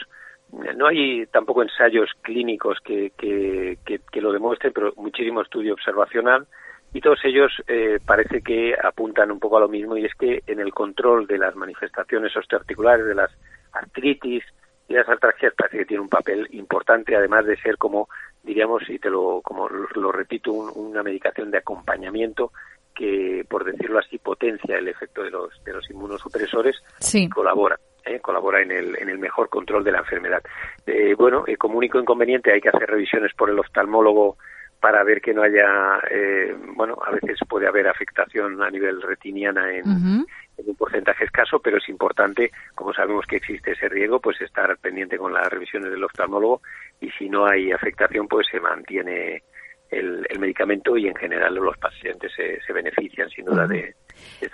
no 0.76 0.88
hay 0.88 1.26
tampoco 1.28 1.63
ensayos 1.63 2.12
clínicos 2.22 2.78
que, 2.84 3.12
que, 3.18 3.78
que, 3.86 4.22
lo 4.22 4.32
demuestren, 4.32 4.72
pero 4.74 4.94
muchísimo 4.98 5.42
estudio 5.42 5.74
observacional. 5.74 6.48
Y 6.94 7.02
todos 7.02 7.20
ellos 7.24 7.52
eh, 7.68 8.00
parece 8.06 8.42
que 8.42 8.76
apuntan 8.82 9.32
un 9.32 9.39
poco 9.39 9.58
a 9.58 9.62
lo 9.62 9.68
mismo 9.68 9.98
y 9.98 10.06
es 10.06 10.13
que 10.13 10.44
en 10.46 10.60
el 10.60 10.72
control 10.72 11.26
de 11.26 11.39
las 11.39 11.56
manifestaciones 11.56 12.36
osteoarticulares, 12.38 13.06
de 13.06 13.16
las 13.16 13.32
artritis 13.72 14.44
y 14.88 14.94
las 14.94 15.10
artralgias 15.10 15.56
parece 15.58 15.80
que 15.80 15.86
tiene 15.86 16.04
un 16.04 16.10
papel 16.10 16.48
importante, 16.52 17.16
además 17.16 17.46
de 17.46 17.58
ser 17.58 17.78
como 17.78 18.10
diríamos 18.44 18.88
y 18.89 19.00
te 19.00 19.10
lo 19.10 19.42
como 19.42 19.68
lo 19.70 20.12
repito 20.12 20.52
una 20.52 21.02
medicación 21.02 21.50
de 21.50 21.60
acompañamiento 21.60 22.52
que 22.94 23.44
por 23.50 23.63
decirlo 23.63 23.98
así 23.98 24.20
potencia 24.20 24.78
el 24.78 24.89
efecto 24.89 25.24
de 25.24 25.32
los 25.32 25.63
de 25.63 25.74
los 25.74 25.89
inmunosupresores 25.89 26.76
y 27.13 27.30
colabora 27.30 27.80
¿eh? 28.06 28.20
colabora 28.20 28.62
en 28.62 28.72
el, 28.72 28.98
en 28.98 29.10
el 29.10 29.20
mejor 29.20 29.50
control 29.50 29.84
de 29.84 29.92
la 29.92 30.00
enfermedad. 30.00 30.44
Eh, 30.86 31.16
bueno, 31.18 31.44
eh, 31.48 31.58
como 31.58 31.78
único 31.78 32.00
inconveniente 32.00 32.52
hay 32.52 32.62
que 32.62 32.70
hacer 32.70 32.89
revisiones 32.89 33.34
por 33.34 33.50
el 33.50 33.60
oftalmólogo 33.60 34.38
para 34.80 35.04
ver 35.04 35.22
que 35.22 35.34
no 35.34 35.44
haya, 35.44 36.02
eh, 36.12 36.54
bueno, 36.76 36.98
a 37.06 37.12
veces 37.12 37.39
puede 37.48 37.68
haber 37.68 37.88
afectación 37.88 38.62
a 38.62 38.70
nivel 38.70 39.02
retiniana 39.02 39.72
en, 39.72 39.86
en, 39.86 40.26
un 40.66 40.76
porcentaje 40.76 41.24
escaso, 41.24 41.60
pero 41.60 41.78
es 41.78 41.88
importante, 41.88 42.52
como 42.76 42.94
sabemos 42.94 43.26
que 43.26 43.38
existe 43.38 43.72
ese 43.72 43.88
riesgo, 43.88 44.20
pues 44.20 44.42
estar 44.42 44.78
pendiente 44.80 45.18
con 45.18 45.32
las 45.32 45.48
revisiones 45.48 45.89
del 45.89 46.04
oftalmólogo 46.04 46.62
y 47.00 47.10
si 47.12 47.30
no 47.30 47.46
hay 47.46 47.72
afectación, 47.72 48.28
pues 48.28 48.46
se 48.52 48.60
mantiene 48.60 49.44
el, 49.89 50.26
medicamento 50.38 50.98
y 50.98 51.08
en 51.08 51.16
general 51.16 51.56
los 51.56 51.78
pacientes 51.78 52.34
se, 52.36 52.60
se 52.62 52.74
benefician 52.74 53.30
sin 53.30 53.46
duda 53.46 53.66
de, 53.66 53.96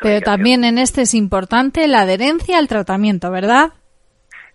Pero 0.02 0.22
también 0.22 0.64
en 0.64 0.78
este 0.78 1.02
es 1.02 1.14
importante 1.14 1.88
la 1.88 2.02
adherencia 2.02 2.58
al 2.58 2.68
tratamiento, 2.68 3.32
¿verdad? 3.32 3.74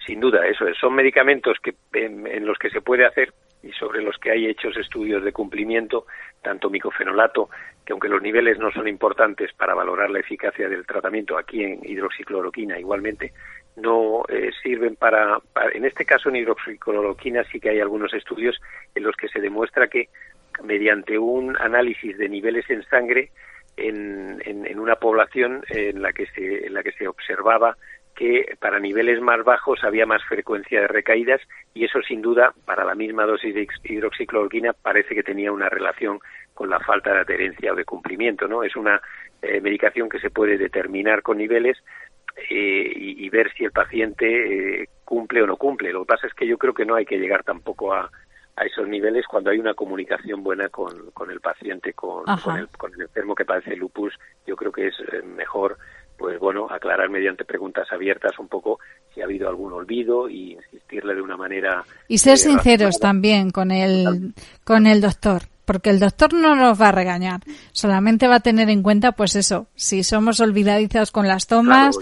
Sin 0.07 0.21
duda, 0.21 0.47
eso 0.47 0.67
es. 0.67 0.77
Son 0.79 0.95
medicamentos 0.95 1.57
que 1.63 1.75
en, 1.93 2.47
los 2.47 2.59
que 2.59 2.71
se 2.71 2.81
puede 2.81 3.07
hacer 3.07 3.33
y 3.63 3.73
sobre 3.73 4.03
los 4.03 4.19
que 4.19 4.31
hay 4.31 4.47
hechos 4.47 4.77
estudios 4.77 5.25
de 5.25 5.33
cumplimiento, 5.33 6.07
tanto 6.43 6.69
micofenolato, 6.69 7.49
que 7.85 7.93
aunque 7.93 8.09
los 8.09 8.21
niveles 8.21 8.59
no 8.59 8.71
son 8.71 8.87
importantes 8.87 9.53
para 9.55 9.75
valorar 9.75 10.11
la 10.11 10.21
eficacia 10.21 10.69
del 10.69 10.87
tratamiento, 10.87 11.39
aquí 11.39 11.63
en 11.65 11.81
hidroxicloroquina 11.83 12.79
igualmente, 12.79 13.33
no 13.77 14.23
eh, 14.29 14.51
sirven 14.63 14.97
para, 14.97 15.39
en 15.73 15.85
este 15.85 16.05
caso 16.05 16.29
en 16.29 16.37
hidroxicloroquina 16.37 17.43
sí 17.45 17.59
que 17.59 17.71
hay 17.71 17.81
algunos 17.81 18.13
estudios 18.13 18.61
en 18.95 19.03
los 19.03 19.17
que 19.17 19.29
se 19.29 19.41
demuestra 19.41 19.89
que 19.89 20.09
mediante 20.63 21.19
un 21.19 21.57
análisis 21.59 22.17
de 22.17 22.29
niveles 22.29 22.69
en 22.71 22.85
sangre 22.85 23.31
en, 23.77 24.41
en, 24.45 24.79
una 24.79 24.97
población 24.97 25.65
en 25.69 26.03
la 26.03 26.13
que 26.13 26.27
se, 26.27 26.67
en 26.67 26.75
la 26.75 26.83
que 26.83 26.93
se 26.93 27.09
observaba 27.09 27.77
que 28.15 28.57
para 28.61 28.79
niveles 28.79 29.21
más 29.21 29.43
bajos 29.45 29.83
había 29.83 30.07
más 30.07 30.23
frecuencia 30.25 30.81
de 30.81 30.87
recaídas 30.87 31.41
y 31.75 31.85
eso 31.85 32.01
sin 32.03 32.23
duda 32.23 32.55
para 32.65 32.85
la 32.85 32.95
misma 32.95 33.25
dosis 33.27 33.55
de 33.55 33.67
hidroxicloroquina 33.85 34.73
parece 34.73 35.15
que 35.15 35.23
tenía 35.23 35.51
una 35.51 35.69
relación 35.69 36.21
con 36.55 36.71
la 36.71 36.79
falta 36.79 37.13
de 37.13 37.21
adherencia 37.21 37.73
o 37.73 37.77
de 37.77 37.85
cumplimiento, 37.85 38.47
¿no? 38.47 38.63
Es 38.63 38.77
una 38.77 39.03
eh, 39.43 39.61
medicación 39.61 40.09
que 40.09 40.21
se 40.21 40.31
puede 40.31 40.57
determinar 40.57 41.23
con 41.23 41.39
niveles 41.39 41.77
eh, 42.51 42.93
y, 42.97 43.29
ver 43.29 43.53
si 43.53 43.65
el 43.65 43.73
paciente 43.73 44.83
eh, 44.83 44.89
cumple 45.05 45.43
o 45.43 45.47
no 45.47 45.57
cumple. 45.57 45.93
Lo 45.93 46.01
que 46.05 46.15
pasa 46.15 46.27
es 46.27 46.35
que 46.35 46.47
yo 46.47 46.59
creo 46.59 46.75
que 46.75 46.85
no 46.85 46.95
hay 46.95 47.05
que 47.05 47.19
llegar 47.19 47.43
tampoco 47.43 47.93
a, 47.93 48.11
a 48.57 48.65
esos 48.65 48.87
niveles 48.89 49.27
cuando 49.27 49.51
hay 49.51 49.59
una 49.59 49.75
comunicación 49.75 50.43
buena 50.43 50.69
con, 50.69 51.11
con 51.13 51.31
el 51.31 51.41
paciente, 51.41 51.93
con, 51.93 52.25
con 52.25 52.59
el, 52.59 52.69
con 52.69 52.95
el 52.95 53.03
enfermo 53.03 53.35
que 53.35 53.45
padece 53.45 53.77
lupus. 53.77 54.15
Yo 54.47 54.57
creo 54.57 54.71
que 54.71 54.89
es 54.89 54.95
mejor 55.25 55.77
pues 56.17 56.39
bueno, 56.39 56.69
aclarar 56.71 57.11
mediante 57.11 57.45
preguntas 57.45 57.91
abiertas 57.91 58.39
un 58.39 58.49
poco 58.49 58.79
si 59.13 59.21
ha 59.21 59.25
habido 59.25 59.49
algún 59.49 59.73
olvido 59.73 60.29
y 60.29 60.53
insistirle 60.53 61.15
de 61.15 61.23
una 61.23 61.37
manera 61.37 61.85
y 62.09 62.19
ser 62.19 62.35
eh, 62.35 62.39
sinceros 62.39 62.99
también 63.01 63.51
con 63.51 63.71
el 63.71 64.33
con 64.65 64.87
el 64.87 65.01
doctor, 65.01 65.43
porque 65.65 65.91
el 65.91 66.01
doctor 66.01 66.33
no 66.33 66.55
nos 66.55 66.81
va 66.81 66.89
a 66.89 66.93
regañar, 66.93 67.41
solamente 67.73 68.29
va 68.29 68.37
a 68.37 68.41
tener 68.41 68.71
en 68.71 68.83
cuenta 68.83 69.13
pues 69.13 69.35
eso, 69.37 69.67
si 69.75 70.03
somos 70.05 70.41
olvidadizos 70.41 71.11
con 71.11 71.27
las 71.27 71.47
tomas. 71.47 71.97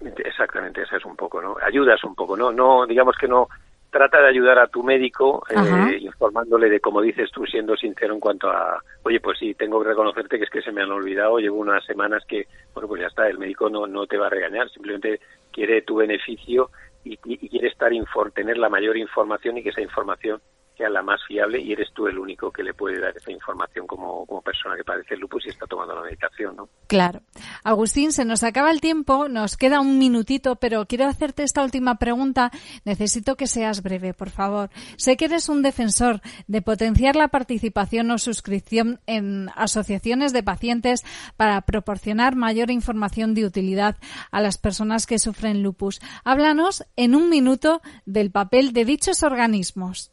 exactamente, 0.00 0.82
eso 0.82 0.96
es 0.96 1.04
un 1.04 1.16
poco, 1.16 1.40
¿no? 1.40 1.56
Ayudas 1.66 2.02
un 2.04 2.14
poco, 2.14 2.36
¿no? 2.36 2.52
No 2.52 2.86
digamos 2.86 3.16
que 3.18 3.28
no 3.28 3.48
trata 3.90 4.20
de 4.20 4.28
ayudar 4.28 4.58
a 4.58 4.68
tu 4.68 4.82
médico 4.82 5.42
eh, 5.50 5.98
informándole 6.00 6.70
de, 6.70 6.80
como 6.80 7.00
dices 7.02 7.30
tú, 7.30 7.44
siendo 7.46 7.76
sincero 7.76 8.14
en 8.14 8.20
cuanto 8.20 8.48
a, 8.48 8.82
oye, 9.02 9.20
pues 9.20 9.38
sí, 9.38 9.54
tengo 9.54 9.82
que 9.82 9.88
reconocerte 9.88 10.38
que 10.38 10.44
es 10.44 10.50
que 10.50 10.62
se 10.62 10.72
me 10.72 10.82
han 10.82 10.90
olvidado, 10.90 11.38
llevo 11.38 11.58
unas 11.58 11.84
semanas 11.84 12.24
que, 12.26 12.46
bueno, 12.72 12.88
pues 12.88 13.02
ya 13.02 13.08
está, 13.08 13.28
el 13.28 13.38
médico 13.38 13.68
no, 13.68 13.86
no 13.86 14.06
te 14.06 14.16
va 14.16 14.28
a 14.28 14.30
regañar, 14.30 14.70
simplemente 14.70 15.20
quiere 15.52 15.82
tu 15.82 15.96
beneficio 15.96 16.70
y, 17.04 17.18
y 17.24 17.48
quiere 17.48 17.68
estar 17.68 17.92
tener 18.32 18.58
la 18.58 18.68
mayor 18.68 18.96
información 18.96 19.58
y 19.58 19.62
que 19.62 19.70
esa 19.70 19.80
información 19.80 20.40
la 20.88 21.02
más 21.02 21.20
fiable 21.26 21.60
y 21.60 21.72
eres 21.72 21.92
tú 21.92 22.06
el 22.06 22.18
único 22.18 22.50
que 22.50 22.62
le 22.62 22.74
puede 22.74 23.00
dar 23.00 23.16
esa 23.16 23.30
información 23.30 23.86
como, 23.86 24.24
persona 24.42 24.76
que 24.76 24.84
padece 24.84 25.16
lupus 25.16 25.46
y 25.46 25.50
está 25.50 25.66
tomando 25.66 25.94
la 25.94 26.02
medicación, 26.02 26.56
¿no? 26.56 26.68
Claro. 26.86 27.20
Agustín, 27.62 28.12
se 28.12 28.24
nos 28.24 28.42
acaba 28.42 28.70
el 28.70 28.80
tiempo, 28.80 29.28
nos 29.28 29.56
queda 29.56 29.80
un 29.80 29.98
minutito, 29.98 30.56
pero 30.56 30.86
quiero 30.86 31.06
hacerte 31.06 31.42
esta 31.42 31.62
última 31.62 31.96
pregunta. 31.96 32.50
Necesito 32.84 33.36
que 33.36 33.46
seas 33.46 33.82
breve, 33.82 34.14
por 34.14 34.30
favor. 34.30 34.70
Sé 34.96 35.16
que 35.16 35.26
eres 35.26 35.48
un 35.48 35.62
defensor 35.62 36.20
de 36.46 36.62
potenciar 36.62 37.16
la 37.16 37.28
participación 37.28 38.10
o 38.10 38.18
suscripción 38.18 39.00
en 39.06 39.50
asociaciones 39.56 40.32
de 40.32 40.42
pacientes 40.42 41.04
para 41.36 41.60
proporcionar 41.62 42.36
mayor 42.36 42.70
información 42.70 43.34
de 43.34 43.44
utilidad 43.44 43.96
a 44.30 44.40
las 44.40 44.58
personas 44.58 45.06
que 45.06 45.18
sufren 45.18 45.62
lupus. 45.62 46.00
Háblanos 46.24 46.84
en 46.96 47.14
un 47.14 47.28
minuto 47.28 47.82
del 48.06 48.30
papel 48.30 48.72
de 48.72 48.84
dichos 48.84 49.22
organismos 49.22 50.12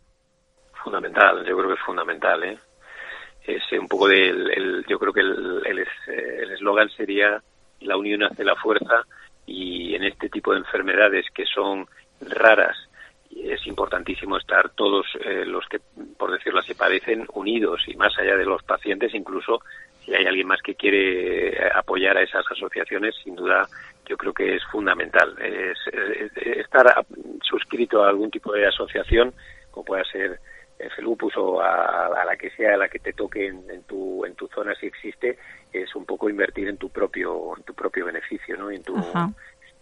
fundamental, 0.88 1.46
yo 1.46 1.58
creo 1.58 1.68
que 1.68 1.76
es 1.76 1.86
fundamental, 1.86 2.44
¿eh? 2.44 2.58
Es 3.46 3.64
un 3.80 3.88
poco 3.88 4.08
del, 4.08 4.52
el, 4.52 4.86
yo 4.88 5.00
creo 5.00 5.14
que 5.14 5.22
el 5.22 6.52
eslogan 6.52 6.90
sería 6.90 7.42
la 7.82 7.98
unión 7.98 8.24
hace 8.24 8.44
la 8.44 8.56
fuerza 8.56 9.04
y 9.46 9.96
en 9.96 10.04
este 10.04 10.30
tipo 10.30 10.52
de 10.52 10.60
enfermedades 10.60 11.26
que 11.34 11.46
son 11.46 11.88
raras 12.20 12.76
es 13.36 13.66
importantísimo 13.68 14.38
estar 14.38 14.70
todos 14.70 15.06
eh, 15.24 15.46
los 15.46 15.66
que, 15.68 15.80
por 16.18 16.32
decirlo 16.32 16.60
así, 16.60 16.74
padecen 16.74 17.26
unidos 17.34 17.82
y 17.88 17.96
más 17.96 18.18
allá 18.18 18.36
de 18.36 18.46
los 18.46 18.64
pacientes, 18.64 19.14
incluso 19.14 19.62
si 20.04 20.14
hay 20.14 20.26
alguien 20.26 20.48
más 20.48 20.62
que 20.62 20.76
quiere 20.76 21.50
eh, 21.50 21.70
apoyar 21.74 22.18
a 22.18 22.24
esas 22.24 22.46
asociaciones, 22.50 23.16
sin 23.24 23.36
duda 23.36 23.68
yo 24.08 24.18
creo 24.18 24.34
que 24.34 24.56
es 24.56 24.64
fundamental. 24.72 25.36
Es, 25.42 25.78
estar 26.36 27.06
suscrito 27.42 28.04
a 28.04 28.10
algún 28.10 28.32
tipo 28.32 28.54
de 28.54 28.68
asociación, 28.68 29.34
como 29.72 29.86
pueda 29.86 30.04
ser 30.06 30.40
Felupus 30.96 31.36
o 31.38 31.62
a, 31.62 32.24
la 32.26 32.36
que 32.38 32.50
sea 32.52 32.78
la 32.78 32.88
que 32.88 33.00
te 33.00 33.14
toque 33.14 33.48
en, 33.48 33.84
tu 33.84 34.26
en 34.26 34.36
tu 34.36 34.48
zona 34.48 34.76
si 34.76 34.86
existe 34.86 35.38
es 35.74 35.96
un 35.96 36.06
poco 36.06 36.30
invertir 36.30 36.68
en 36.68 36.78
tu 36.78 36.90
propio 36.90 37.56
en 37.58 37.64
tu 37.64 37.74
propio 37.74 38.06
beneficio 38.06 38.58
no 38.58 38.72
y 38.72 38.76
en 38.76 38.84
tu 38.84 38.96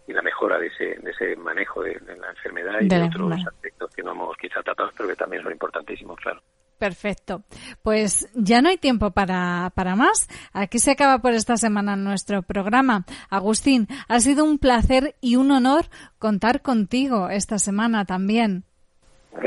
y 0.07 0.13
la 0.13 0.21
mejora 0.21 0.57
de 0.57 0.67
ese 0.67 0.95
de 1.01 1.11
ese 1.11 1.35
manejo 1.35 1.83
de, 1.83 1.99
la 2.17 2.29
enfermedad 2.29 2.79
y 2.81 2.87
de, 2.87 3.03
otros 3.03 3.33
aspectos 3.47 3.93
que 3.93 4.03
no 4.03 4.11
hemos 4.11 4.37
quizá 4.37 4.61
tratado 4.63 4.91
pero 4.95 5.09
que 5.09 5.15
también 5.15 5.43
son 5.43 5.51
importantísimos 5.51 6.17
claro 6.19 6.41
Perfecto. 6.77 7.43
Pues 7.83 8.29
ya 8.35 8.61
no 8.61 8.67
hay 8.67 8.77
tiempo 8.77 9.11
para, 9.11 9.71
para 9.75 9.95
más. 9.95 10.27
Aquí 10.51 10.79
se 10.79 10.91
acaba 10.91 11.19
por 11.19 11.31
esta 11.31 11.55
semana 11.55 11.95
nuestro 11.95 12.41
programa. 12.41 13.05
Agustín, 13.29 13.87
ha 14.09 14.19
sido 14.19 14.43
un 14.43 14.59
placer 14.59 15.15
y 15.21 15.37
un 15.37 15.51
honor 15.51 15.85
contar 16.19 16.61
contigo 16.61 17.29
esta 17.29 17.59
semana 17.59 18.03
también. 18.03 18.65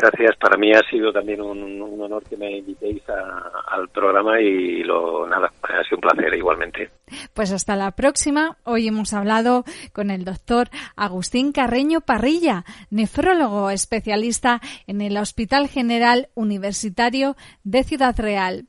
Gracias, 0.00 0.36
para 0.36 0.56
mí 0.56 0.72
ha 0.72 0.88
sido 0.88 1.12
también 1.12 1.40
un, 1.40 1.82
honor 2.00 2.22
que 2.22 2.36
me 2.36 2.58
invitéis 2.58 3.02
al 3.08 3.88
programa 3.88 4.40
y 4.40 4.84
lo 4.84 5.26
nada, 5.26 5.50
ha 5.62 5.82
sido 5.82 5.96
un 5.96 6.00
placer 6.02 6.32
igualmente. 6.34 6.90
Pues 7.34 7.50
hasta 7.50 7.74
la 7.74 7.90
próxima. 7.90 8.56
Hoy 8.62 8.86
hemos 8.86 9.12
hablado 9.12 9.64
con 9.92 10.10
el 10.10 10.24
doctor 10.24 10.68
Agustín 10.94 11.50
Carreño 11.50 12.00
Parrilla, 12.00 12.64
nefrólogo 12.90 13.70
especialista 13.70 14.60
en 14.86 15.00
el 15.00 15.16
Hospital 15.16 15.66
General 15.66 16.28
Universitario 16.34 17.34
de 17.64 17.82
Ciudad 17.82 18.14
Real. 18.16 18.66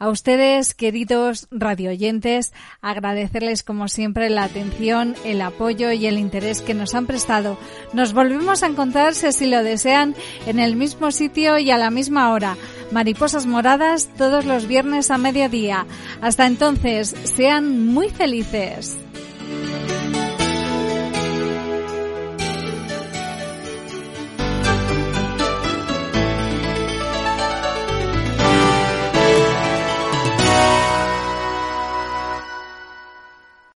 A 0.00 0.08
ustedes, 0.08 0.72
queridos 0.72 1.46
radioyentes, 1.50 2.54
agradecerles 2.80 3.62
como 3.62 3.86
siempre 3.86 4.30
la 4.30 4.44
atención, 4.44 5.14
el 5.26 5.42
apoyo 5.42 5.92
y 5.92 6.06
el 6.06 6.18
interés 6.18 6.62
que 6.62 6.72
nos 6.72 6.94
han 6.94 7.04
prestado. 7.04 7.58
Nos 7.92 8.14
volvemos 8.14 8.62
a 8.62 8.68
encontrar, 8.68 9.14
si 9.14 9.44
lo 9.44 9.62
desean, 9.62 10.14
en 10.46 10.58
el 10.58 10.74
mismo 10.74 11.10
sitio 11.10 11.58
y 11.58 11.70
a 11.70 11.76
la 11.76 11.90
misma 11.90 12.32
hora. 12.32 12.56
Mariposas 12.90 13.44
Moradas 13.44 14.08
todos 14.16 14.46
los 14.46 14.66
viernes 14.66 15.10
a 15.10 15.18
mediodía. 15.18 15.86
Hasta 16.22 16.46
entonces, 16.46 17.14
sean 17.36 17.84
muy 17.84 18.08
felices. 18.08 18.96